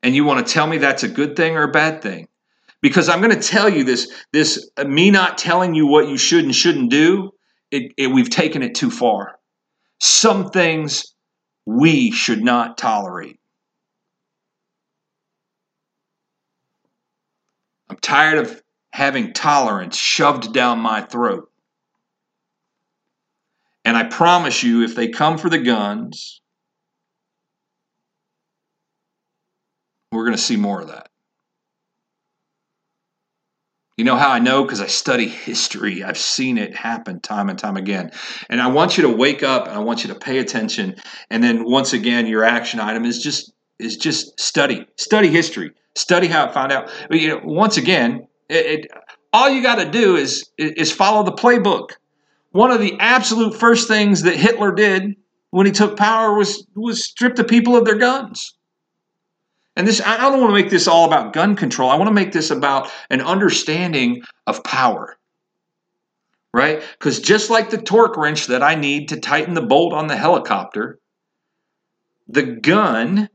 And 0.01 0.15
you 0.15 0.25
want 0.25 0.43
to 0.45 0.51
tell 0.51 0.65
me 0.65 0.79
that's 0.79 1.03
a 1.03 1.07
good 1.07 1.35
thing 1.35 1.55
or 1.55 1.61
a 1.61 1.71
bad 1.71 2.01
thing? 2.01 2.29
Because 2.81 3.09
I'm 3.09 3.21
going 3.21 3.39
to 3.39 3.47
tell 3.47 3.69
you 3.69 3.83
this 3.83 4.11
this 4.33 4.71
uh, 4.75 4.85
me 4.85 5.11
not 5.11 5.37
telling 5.37 5.75
you 5.75 5.85
what 5.85 6.07
you 6.07 6.17
should 6.17 6.45
and 6.45 6.55
shouldn't 6.55 6.89
do, 6.89 7.29
it, 7.69 7.91
it, 7.95 8.07
we've 8.07 8.31
taken 8.31 8.63
it 8.63 8.73
too 8.73 8.89
far. 8.89 9.37
Some 9.99 10.49
things 10.49 11.13
we 11.67 12.09
should 12.09 12.43
not 12.43 12.79
tolerate. 12.79 13.37
I'm 17.91 17.97
tired 17.97 18.37
of 18.37 18.63
having 18.93 19.33
tolerance 19.33 19.97
shoved 19.97 20.53
down 20.53 20.79
my 20.79 21.01
throat. 21.01 21.51
And 23.83 23.97
I 23.97 24.05
promise 24.05 24.63
you, 24.63 24.83
if 24.83 24.95
they 24.95 25.09
come 25.09 25.37
for 25.37 25.49
the 25.49 25.57
guns, 25.57 26.39
we're 30.13 30.23
going 30.23 30.37
to 30.37 30.41
see 30.41 30.55
more 30.55 30.79
of 30.79 30.87
that. 30.87 31.09
You 33.97 34.05
know 34.05 34.15
how 34.15 34.29
I 34.29 34.39
know? 34.39 34.63
Because 34.63 34.79
I 34.79 34.87
study 34.87 35.27
history. 35.47 36.01
I've 36.01 36.17
seen 36.17 36.57
it 36.57 36.73
happen 36.73 37.19
time 37.19 37.49
and 37.49 37.59
time 37.59 37.75
again. 37.75 38.11
And 38.49 38.61
I 38.61 38.67
want 38.67 38.97
you 38.97 39.03
to 39.03 39.09
wake 39.09 39.43
up 39.43 39.67
and 39.67 39.75
I 39.75 39.79
want 39.79 40.05
you 40.05 40.13
to 40.13 40.19
pay 40.19 40.37
attention. 40.37 40.95
And 41.29 41.43
then 41.43 41.65
once 41.65 41.91
again, 41.91 42.25
your 42.25 42.45
action 42.45 42.79
item 42.79 43.03
is 43.03 43.21
just 43.21 43.51
is 43.79 43.97
just 43.97 44.39
study. 44.39 44.87
Study 44.95 45.27
history. 45.27 45.71
Study 45.95 46.27
how 46.27 46.45
it 46.45 46.53
found 46.53 46.71
out. 46.71 46.89
You 47.09 47.29
know, 47.29 47.41
once 47.43 47.77
again, 47.77 48.27
it, 48.49 48.85
it, 48.85 48.91
all 49.33 49.49
you 49.49 49.61
got 49.61 49.75
to 49.75 49.89
do 49.89 50.15
is 50.15 50.49
is 50.57 50.91
follow 50.91 51.23
the 51.23 51.31
playbook. 51.31 51.91
One 52.51 52.71
of 52.71 52.81
the 52.81 52.97
absolute 52.99 53.55
first 53.55 53.87
things 53.87 54.23
that 54.23 54.35
Hitler 54.35 54.73
did 54.73 55.15
when 55.51 55.65
he 55.65 55.71
took 55.71 55.97
power 55.97 56.33
was 56.33 56.65
was 56.75 57.05
strip 57.05 57.35
the 57.35 57.43
people 57.43 57.75
of 57.75 57.85
their 57.85 57.97
guns. 57.97 58.55
And 59.75 59.87
this 59.87 60.01
I 60.01 60.17
don't 60.17 60.39
want 60.39 60.49
to 60.51 60.61
make 60.61 60.69
this 60.69 60.87
all 60.87 61.05
about 61.05 61.33
gun 61.33 61.55
control. 61.55 61.89
I 61.89 61.95
want 61.95 62.07
to 62.07 62.13
make 62.13 62.33
this 62.33 62.51
about 62.51 62.89
an 63.09 63.21
understanding 63.21 64.21
of 64.47 64.63
power. 64.63 65.17
Right? 66.53 66.83
Because 66.99 67.21
just 67.21 67.49
like 67.49 67.69
the 67.69 67.77
torque 67.77 68.17
wrench 68.17 68.47
that 68.47 68.61
I 68.61 68.75
need 68.75 69.09
to 69.09 69.19
tighten 69.19 69.53
the 69.53 69.61
bolt 69.61 69.93
on 69.93 70.07
the 70.07 70.17
helicopter, 70.17 70.99
the 72.27 72.43
gun 72.43 73.29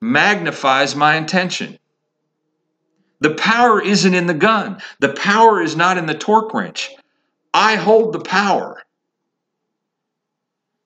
magnifies 0.00 0.94
my 0.94 1.16
intention. 1.16 1.78
The 3.20 3.34
power 3.34 3.82
isn't 3.82 4.14
in 4.14 4.26
the 4.26 4.34
gun. 4.34 4.80
The 5.00 5.12
power 5.12 5.60
is 5.60 5.76
not 5.76 5.98
in 5.98 6.06
the 6.06 6.14
torque 6.14 6.54
wrench. 6.54 6.90
I 7.52 7.74
hold 7.74 8.12
the 8.12 8.20
power. 8.20 8.82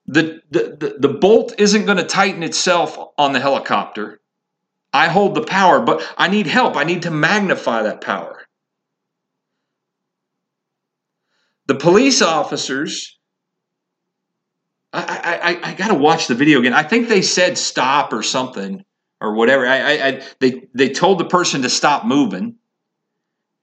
The, 0.07 0.41
the, 0.51 0.77
the, 0.79 1.09
the 1.09 1.15
bolt 1.15 1.55
isn't 1.59 1.85
going 1.85 1.99
to 1.99 2.05
tighten 2.05 2.43
itself 2.43 2.99
on 3.19 3.33
the 3.33 3.41
helicopter. 3.41 4.21
I 4.93 5.09
hold 5.09 5.35
the 5.35 5.45
power, 5.45 5.81
but 5.81 6.03
I 6.17 6.29
need 6.29 6.47
help. 6.47 6.77
I 6.77 6.85
need 6.85 7.03
to 7.03 7.11
magnify 7.11 7.83
that 7.83 8.01
power. 8.01 8.41
The 11.67 11.75
police 11.77 12.21
officers, 12.21 13.19
I, 14.93 15.01
I, 15.03 15.51
I, 15.51 15.71
I 15.71 15.75
got 15.75 15.89
to 15.89 15.95
watch 15.95 16.27
the 16.27 16.35
video 16.35 16.59
again. 16.59 16.75
I 16.75 16.83
think 16.83 17.09
they 17.09 17.23
said 17.23 17.57
stop 17.57 18.13
or 18.13 18.23
something 18.23 18.85
or 19.23 19.35
whatever. 19.35 19.67
I, 19.67 19.79
I, 19.79 20.07
I, 20.07 20.23
they 20.41 20.69
they 20.75 20.89
told 20.91 21.19
the 21.19 21.25
person 21.25 21.63
to 21.63 21.71
stop 21.71 22.05
moving, 22.05 22.57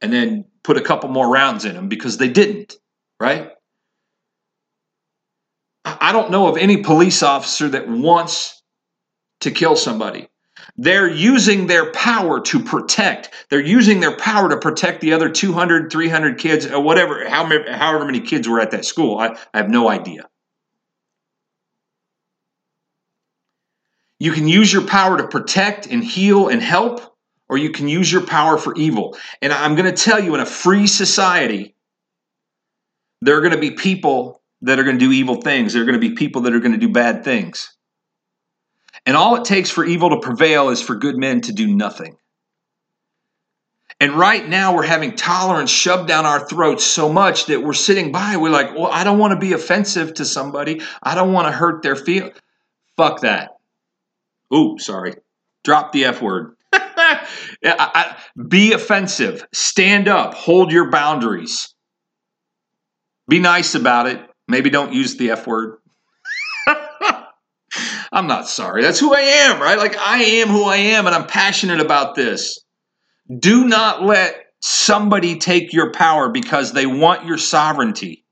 and 0.01 0.11
then 0.11 0.45
put 0.63 0.77
a 0.77 0.81
couple 0.81 1.09
more 1.09 1.29
rounds 1.29 1.65
in 1.65 1.75
them 1.75 1.89
because 1.89 2.17
they 2.17 2.29
didn't. 2.29 2.77
Right? 3.19 3.51
I 5.85 6.11
don't 6.11 6.31
know 6.31 6.47
of 6.47 6.57
any 6.57 6.77
police 6.77 7.23
officer 7.23 7.69
that 7.69 7.87
wants 7.87 8.61
to 9.41 9.51
kill 9.51 9.75
somebody. 9.75 10.27
They're 10.77 11.09
using 11.09 11.67
their 11.67 11.91
power 11.91 12.39
to 12.41 12.59
protect. 12.59 13.31
They're 13.49 13.61
using 13.61 13.99
their 13.99 14.15
power 14.15 14.49
to 14.49 14.57
protect 14.57 15.01
the 15.01 15.13
other 15.13 15.29
200, 15.29 15.91
300 15.91 16.37
kids, 16.37 16.65
or 16.65 16.81
whatever, 16.81 17.27
however, 17.27 18.05
many 18.05 18.21
kids 18.21 18.47
were 18.47 18.59
at 18.59 18.71
that 18.71 18.85
school. 18.85 19.17
I, 19.17 19.37
I 19.53 19.57
have 19.57 19.69
no 19.69 19.89
idea. 19.89 20.29
You 24.19 24.33
can 24.33 24.47
use 24.47 24.71
your 24.71 24.85
power 24.85 25.17
to 25.17 25.27
protect 25.27 25.87
and 25.87 26.03
heal 26.03 26.49
and 26.49 26.61
help, 26.61 27.15
or 27.47 27.57
you 27.57 27.71
can 27.71 27.87
use 27.87 28.11
your 28.11 28.25
power 28.25 28.57
for 28.57 28.75
evil. 28.75 29.17
And 29.41 29.51
I'm 29.53 29.75
going 29.75 29.93
to 29.93 30.03
tell 30.03 30.21
you, 30.21 30.35
in 30.35 30.41
a 30.41 30.45
free 30.45 30.87
society, 30.87 31.75
there 33.21 33.37
are 33.37 33.41
going 33.41 33.53
to 33.53 33.59
be 33.59 33.71
people 33.71 34.41
that 34.61 34.77
are 34.77 34.83
going 34.83 34.99
to 34.99 35.05
do 35.05 35.11
evil 35.11 35.41
things. 35.41 35.73
There 35.73 35.81
are 35.81 35.85
going 35.85 35.99
to 35.99 36.09
be 36.09 36.15
people 36.15 36.41
that 36.43 36.53
are 36.53 36.59
going 36.59 36.73
to 36.73 36.77
do 36.77 36.89
bad 36.89 37.23
things. 37.23 37.73
And 39.05 39.15
all 39.15 39.37
it 39.37 39.45
takes 39.45 39.69
for 39.69 39.85
evil 39.85 40.09
to 40.09 40.19
prevail 40.19 40.69
is 40.69 40.81
for 40.81 40.95
good 40.95 41.17
men 41.17 41.41
to 41.41 41.53
do 41.53 41.67
nothing. 41.67 42.17
And 44.01 44.13
right 44.13 44.47
now, 44.47 44.75
we're 44.75 44.85
having 44.85 45.15
tolerance 45.15 45.69
shoved 45.69 46.07
down 46.07 46.25
our 46.25 46.47
throats 46.47 46.85
so 46.85 47.11
much 47.11 47.47
that 47.47 47.61
we're 47.61 47.73
sitting 47.73 48.11
by. 48.11 48.37
We're 48.37 48.49
like, 48.49 48.73
well, 48.73 48.87
I 48.87 49.03
don't 49.03 49.17
want 49.17 49.33
to 49.33 49.39
be 49.39 49.53
offensive 49.53 50.13
to 50.15 50.25
somebody. 50.25 50.81
I 51.03 51.15
don't 51.15 51.33
want 51.33 51.47
to 51.47 51.51
hurt 51.51 51.81
their 51.81 51.97
feel. 51.97 52.31
Fuck 52.95 53.21
that. 53.21 53.58
Ooh, 54.53 54.77
sorry. 54.79 55.15
Drop 55.63 55.91
the 55.91 56.05
F 56.05 56.21
word. 56.21 56.55
I, 56.73 57.25
I, 57.63 58.17
be 58.47 58.73
offensive. 58.73 59.45
Stand 59.53 60.07
up. 60.07 60.33
Hold 60.33 60.71
your 60.71 60.89
boundaries. 60.89 61.73
Be 63.27 63.39
nice 63.39 63.75
about 63.75 64.07
it. 64.07 64.19
Maybe 64.47 64.69
don't 64.69 64.93
use 64.93 65.17
the 65.17 65.31
F 65.31 65.45
word. 65.45 65.77
I'm 68.11 68.27
not 68.27 68.47
sorry. 68.47 68.81
That's 68.81 68.99
who 68.99 69.13
I 69.13 69.19
am, 69.19 69.61
right? 69.61 69.77
Like, 69.77 69.97
I 69.97 70.23
am 70.23 70.47
who 70.47 70.63
I 70.63 70.77
am, 70.77 71.05
and 71.05 71.15
I'm 71.15 71.27
passionate 71.27 71.79
about 71.79 72.15
this. 72.15 72.59
Do 73.37 73.67
not 73.67 74.03
let 74.03 74.35
somebody 74.61 75.37
take 75.37 75.71
your 75.73 75.91
power 75.91 76.29
because 76.29 76.73
they 76.73 76.87
want 76.87 77.25
your 77.25 77.37
sovereignty. 77.37 78.25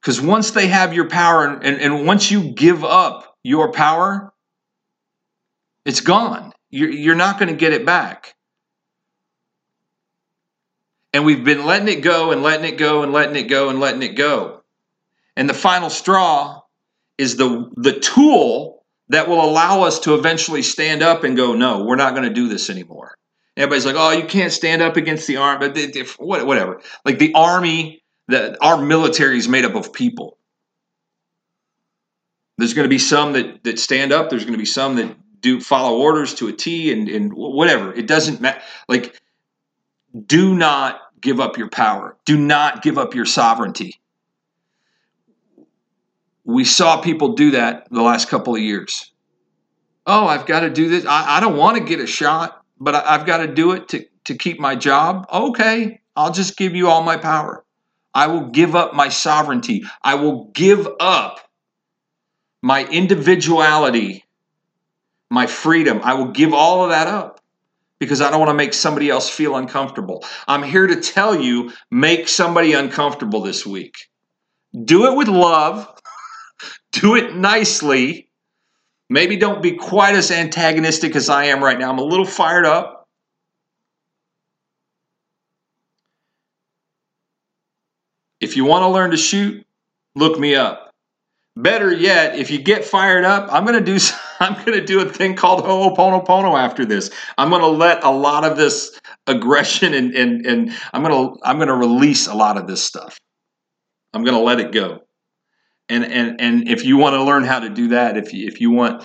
Because 0.00 0.20
once 0.20 0.50
they 0.50 0.66
have 0.66 0.92
your 0.92 1.08
power, 1.08 1.46
and, 1.46 1.64
and, 1.64 1.80
and 1.80 2.06
once 2.06 2.30
you 2.30 2.52
give 2.52 2.84
up 2.84 3.33
your 3.44 3.70
power, 3.70 4.32
it's 5.84 6.00
gone. 6.00 6.52
You're, 6.70 7.14
not 7.14 7.38
going 7.38 7.50
to 7.50 7.54
get 7.54 7.72
it 7.72 7.86
back. 7.86 8.34
And 11.12 11.24
we've 11.24 11.44
been 11.44 11.64
letting 11.64 11.86
it 11.86 12.02
go 12.02 12.32
and 12.32 12.42
letting 12.42 12.66
it 12.66 12.78
go 12.78 13.04
and 13.04 13.12
letting 13.12 13.36
it 13.36 13.44
go 13.44 13.68
and 13.68 13.78
letting 13.78 14.02
it 14.02 14.16
go. 14.16 14.62
And 15.36 15.48
the 15.48 15.54
final 15.54 15.90
straw 15.90 16.62
is 17.16 17.36
the, 17.36 17.70
the 17.76 18.00
tool 18.00 18.84
that 19.10 19.28
will 19.28 19.44
allow 19.44 19.82
us 19.82 20.00
to 20.00 20.14
eventually 20.14 20.62
stand 20.62 21.02
up 21.02 21.22
and 21.22 21.36
go, 21.36 21.54
no, 21.54 21.84
we're 21.84 21.94
not 21.94 22.14
going 22.14 22.28
to 22.28 22.34
do 22.34 22.48
this 22.48 22.70
anymore. 22.70 23.14
Everybody's 23.56 23.86
like, 23.86 23.94
oh, 23.96 24.10
you 24.10 24.24
can't 24.24 24.52
stand 24.52 24.82
up 24.82 24.96
against 24.96 25.28
the 25.28 25.36
army, 25.36 25.68
but 25.68 26.18
whatever. 26.18 26.80
Like 27.04 27.20
the 27.20 27.32
army, 27.34 28.02
the, 28.26 28.60
our 28.60 28.82
military 28.82 29.38
is 29.38 29.48
made 29.48 29.64
up 29.64 29.76
of 29.76 29.92
people. 29.92 30.38
There's 32.56 32.74
going 32.74 32.84
to 32.84 32.90
be 32.90 32.98
some 32.98 33.32
that 33.32 33.64
that 33.64 33.78
stand 33.78 34.12
up. 34.12 34.30
There's 34.30 34.44
going 34.44 34.54
to 34.54 34.58
be 34.58 34.64
some 34.64 34.96
that 34.96 35.16
do 35.40 35.60
follow 35.60 35.98
orders 35.98 36.34
to 36.34 36.48
a 36.48 36.52
T 36.52 36.92
and 36.92 37.08
and 37.08 37.32
whatever. 37.34 37.92
It 37.92 38.06
doesn't 38.06 38.40
matter. 38.40 38.60
Like, 38.88 39.20
do 40.26 40.54
not 40.54 41.00
give 41.20 41.40
up 41.40 41.58
your 41.58 41.68
power. 41.68 42.16
Do 42.24 42.36
not 42.36 42.82
give 42.82 42.98
up 42.98 43.14
your 43.14 43.24
sovereignty. 43.24 44.00
We 46.44 46.64
saw 46.64 47.00
people 47.00 47.32
do 47.32 47.52
that 47.52 47.88
the 47.90 48.02
last 48.02 48.28
couple 48.28 48.54
of 48.54 48.60
years. 48.60 49.10
Oh, 50.06 50.26
I've 50.26 50.46
got 50.46 50.60
to 50.60 50.70
do 50.70 50.88
this. 50.88 51.06
I, 51.06 51.38
I 51.38 51.40
don't 51.40 51.56
want 51.56 51.78
to 51.78 51.82
get 51.82 51.98
a 51.98 52.06
shot, 52.06 52.62
but 52.78 52.94
I, 52.94 53.14
I've 53.14 53.26
got 53.26 53.38
to 53.38 53.46
do 53.46 53.72
it 53.72 53.88
to, 53.88 54.04
to 54.24 54.34
keep 54.34 54.60
my 54.60 54.76
job. 54.76 55.26
Okay, 55.32 56.00
I'll 56.14 56.32
just 56.32 56.58
give 56.58 56.74
you 56.74 56.88
all 56.88 57.02
my 57.02 57.16
power. 57.16 57.64
I 58.12 58.26
will 58.26 58.48
give 58.50 58.76
up 58.76 58.94
my 58.94 59.08
sovereignty. 59.08 59.84
I 60.02 60.14
will 60.14 60.50
give 60.52 60.86
up 61.00 61.40
my 62.64 62.86
individuality, 62.86 64.24
my 65.28 65.46
freedom. 65.46 66.00
I 66.02 66.14
will 66.14 66.28
give 66.28 66.54
all 66.54 66.82
of 66.82 66.88
that 66.88 67.06
up 67.06 67.40
because 67.98 68.22
I 68.22 68.30
don't 68.30 68.40
want 68.40 68.48
to 68.48 68.54
make 68.54 68.72
somebody 68.72 69.10
else 69.10 69.28
feel 69.28 69.56
uncomfortable. 69.56 70.24
I'm 70.48 70.62
here 70.62 70.86
to 70.86 70.98
tell 70.98 71.38
you 71.38 71.72
make 71.90 72.26
somebody 72.26 72.72
uncomfortable 72.72 73.42
this 73.42 73.66
week. 73.66 74.08
Do 74.82 75.04
it 75.12 75.14
with 75.14 75.28
love, 75.28 75.86
do 76.92 77.16
it 77.16 77.36
nicely. 77.36 78.30
Maybe 79.10 79.36
don't 79.36 79.62
be 79.62 79.72
quite 79.72 80.14
as 80.14 80.30
antagonistic 80.30 81.14
as 81.16 81.28
I 81.28 81.44
am 81.44 81.62
right 81.62 81.78
now. 81.78 81.90
I'm 81.90 81.98
a 81.98 82.02
little 82.02 82.24
fired 82.24 82.64
up. 82.64 83.06
If 88.40 88.56
you 88.56 88.64
want 88.64 88.84
to 88.84 88.88
learn 88.88 89.10
to 89.10 89.18
shoot, 89.18 89.66
look 90.14 90.38
me 90.38 90.54
up. 90.54 90.93
Better 91.56 91.92
yet, 91.92 92.36
if 92.36 92.50
you 92.50 92.58
get 92.58 92.84
fired 92.84 93.24
up, 93.24 93.48
I'm 93.52 93.64
gonna 93.64 93.80
do 93.80 93.98
I'm 94.40 94.54
gonna 94.64 94.84
do 94.84 95.00
a 95.00 95.08
thing 95.08 95.36
called 95.36 95.64
Ho'oponopono 95.64 96.58
after 96.58 96.84
this. 96.84 97.10
I'm 97.38 97.50
gonna 97.50 97.68
let 97.68 98.02
a 98.02 98.10
lot 98.10 98.44
of 98.44 98.56
this 98.56 98.98
aggression 99.28 99.94
and 99.94 100.14
and 100.14 100.44
and 100.46 100.72
I'm 100.92 101.02
gonna 101.02 101.34
I'm 101.44 101.58
gonna 101.58 101.76
release 101.76 102.26
a 102.26 102.34
lot 102.34 102.56
of 102.56 102.66
this 102.66 102.82
stuff. 102.82 103.18
I'm 104.12 104.24
gonna 104.24 104.40
let 104.40 104.58
it 104.58 104.72
go. 104.72 105.00
And 105.88 106.04
and 106.04 106.40
and 106.40 106.68
if 106.68 106.84
you 106.84 106.96
want 106.96 107.14
to 107.14 107.22
learn 107.22 107.44
how 107.44 107.60
to 107.60 107.68
do 107.68 107.88
that, 107.88 108.16
if 108.16 108.32
you, 108.32 108.48
if 108.48 108.60
you 108.60 108.70
want 108.72 109.04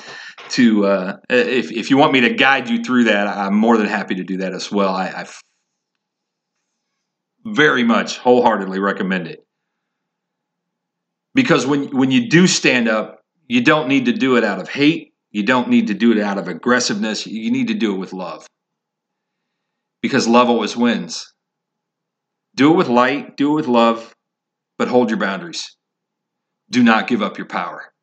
to 0.49 0.85
uh, 0.88 1.17
if 1.29 1.71
if 1.71 1.91
you 1.91 1.97
want 1.97 2.13
me 2.13 2.21
to 2.21 2.33
guide 2.33 2.67
you 2.67 2.83
through 2.83 3.03
that, 3.05 3.27
I'm 3.27 3.53
more 3.53 3.77
than 3.77 3.88
happy 3.88 4.15
to 4.15 4.23
do 4.23 4.38
that 4.38 4.53
as 4.53 4.71
well. 4.71 4.95
I, 4.95 5.07
I 5.07 5.27
very 7.45 7.83
much 7.83 8.17
wholeheartedly 8.17 8.79
recommend 8.79 9.27
it. 9.27 9.45
Because 11.33 11.65
when, 11.65 11.95
when 11.95 12.11
you 12.11 12.29
do 12.29 12.47
stand 12.47 12.87
up, 12.87 13.21
you 13.47 13.61
don't 13.61 13.87
need 13.87 14.05
to 14.05 14.13
do 14.13 14.37
it 14.37 14.43
out 14.43 14.59
of 14.59 14.69
hate. 14.69 15.13
You 15.31 15.43
don't 15.43 15.69
need 15.69 15.87
to 15.87 15.93
do 15.93 16.11
it 16.11 16.19
out 16.19 16.37
of 16.37 16.47
aggressiveness. 16.47 17.27
You 17.27 17.51
need 17.51 17.67
to 17.67 17.73
do 17.73 17.93
it 17.93 17.97
with 17.97 18.13
love. 18.13 18.47
Because 20.01 20.27
love 20.27 20.49
always 20.49 20.75
wins. 20.75 21.33
Do 22.55 22.73
it 22.73 22.77
with 22.77 22.87
light, 22.87 23.37
do 23.37 23.51
it 23.51 23.55
with 23.55 23.67
love, 23.67 24.15
but 24.77 24.87
hold 24.87 25.09
your 25.09 25.19
boundaries. 25.19 25.75
Do 26.69 26.83
not 26.83 27.07
give 27.07 27.21
up 27.21 27.37
your 27.37 27.47
power. 27.47 27.93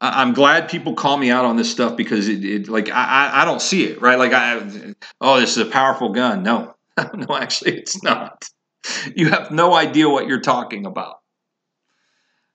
I'm 0.00 0.34
glad 0.34 0.68
people 0.68 0.94
call 0.94 1.16
me 1.16 1.30
out 1.30 1.46
on 1.46 1.56
this 1.56 1.70
stuff 1.70 1.96
because 1.96 2.28
it, 2.28 2.44
it 2.44 2.68
like 2.68 2.90
I, 2.90 3.30
I 3.32 3.44
don't 3.46 3.62
see 3.62 3.84
it 3.86 4.02
right. 4.02 4.18
Like 4.18 4.32
I, 4.34 4.94
oh, 5.20 5.40
this 5.40 5.56
is 5.56 5.66
a 5.66 5.70
powerful 5.70 6.10
gun. 6.10 6.42
No, 6.42 6.74
no, 7.14 7.36
actually, 7.36 7.78
it's 7.78 8.02
not. 8.02 8.46
you 9.16 9.30
have 9.30 9.50
no 9.50 9.74
idea 9.74 10.08
what 10.08 10.26
you're 10.26 10.40
talking 10.40 10.86
about. 10.86 11.16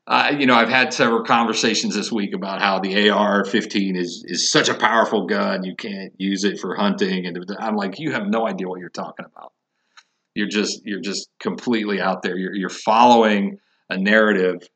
Uh, 0.08 0.34
you 0.38 0.46
know, 0.46 0.56
I've 0.56 0.70
had 0.70 0.94
several 0.94 1.24
conversations 1.24 1.96
this 1.96 2.12
week 2.12 2.34
about 2.34 2.60
how 2.60 2.80
the 2.80 3.10
AR-15 3.10 3.96
is 3.96 4.26
is 4.28 4.50
such 4.50 4.68
a 4.68 4.74
powerful 4.74 5.28
gun. 5.28 5.64
You 5.64 5.76
can't 5.76 6.14
use 6.18 6.44
it 6.44 6.60
for 6.60 6.76
hunting, 6.76 7.28
and 7.28 7.38
I'm 7.60 7.76
like, 7.76 8.00
you 8.00 8.12
have 8.12 8.28
no 8.28 8.48
idea 8.48 8.68
what 8.68 8.80
you're 8.80 8.90
talking 8.90 9.26
about. 9.26 9.54
You're 10.34 10.50
just 10.50 10.82
you're 10.86 11.02
just 11.02 11.30
completely 11.40 12.02
out 12.02 12.24
there. 12.24 12.36
You're 12.36 12.56
you're 12.56 12.70
following 12.70 13.60
a 13.90 13.98
narrative 13.98 14.68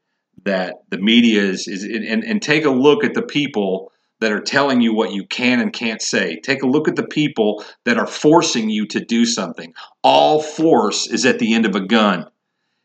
that 0.43 0.75
the 0.89 0.99
media 0.99 1.41
is 1.41 1.67
is 1.67 1.83
and, 1.83 2.23
and 2.23 2.41
take 2.41 2.65
a 2.65 2.69
look 2.69 3.03
at 3.03 3.13
the 3.13 3.23
people 3.23 3.91
that 4.21 4.31
are 4.31 4.41
telling 4.41 4.81
you 4.81 4.93
what 4.93 5.11
you 5.11 5.25
can 5.25 5.59
and 5.59 5.73
can't 5.73 6.01
say. 6.01 6.39
Take 6.39 6.63
a 6.63 6.67
look 6.67 6.87
at 6.87 6.95
the 6.95 7.07
people 7.07 7.63
that 7.83 7.97
are 7.97 8.07
forcing 8.07 8.69
you 8.69 8.87
to 8.87 8.99
do 8.99 9.25
something. 9.25 9.73
All 10.03 10.41
force 10.41 11.07
is 11.07 11.25
at 11.25 11.39
the 11.39 11.53
end 11.53 11.65
of 11.65 11.75
a 11.75 11.85
gun. 11.85 12.27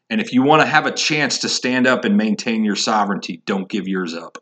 And 0.09 0.21
if 0.21 0.33
you 0.33 0.43
want 0.43 0.63
to 0.63 0.67
have 0.67 0.87
a 0.87 0.93
chance 0.93 1.39
to 1.39 1.49
stand 1.49 1.87
up 1.87 2.05
and 2.05 2.17
maintain 2.17 2.65
your 2.65 2.77
sovereignty, 2.77 3.43
don't 3.47 3.69
give 3.69 3.87
yours 3.87 4.13
up. 4.13 4.39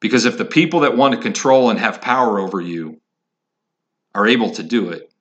Because 0.00 0.24
if 0.24 0.38
the 0.38 0.44
people 0.44 0.80
that 0.80 0.96
want 0.96 1.14
to 1.14 1.20
control 1.20 1.70
and 1.70 1.78
have 1.78 2.00
power 2.00 2.38
over 2.38 2.60
you 2.60 3.00
are 4.14 4.26
able 4.26 4.50
to 4.52 4.62
do 4.62 4.90
it, 4.90 5.12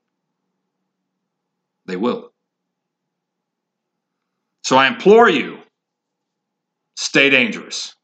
they 1.86 1.98
will. 1.98 2.32
So 4.64 4.78
I 4.78 4.88
implore 4.88 5.28
you 5.28 5.60
Stay 7.02 7.30
dangerous. 7.30 7.96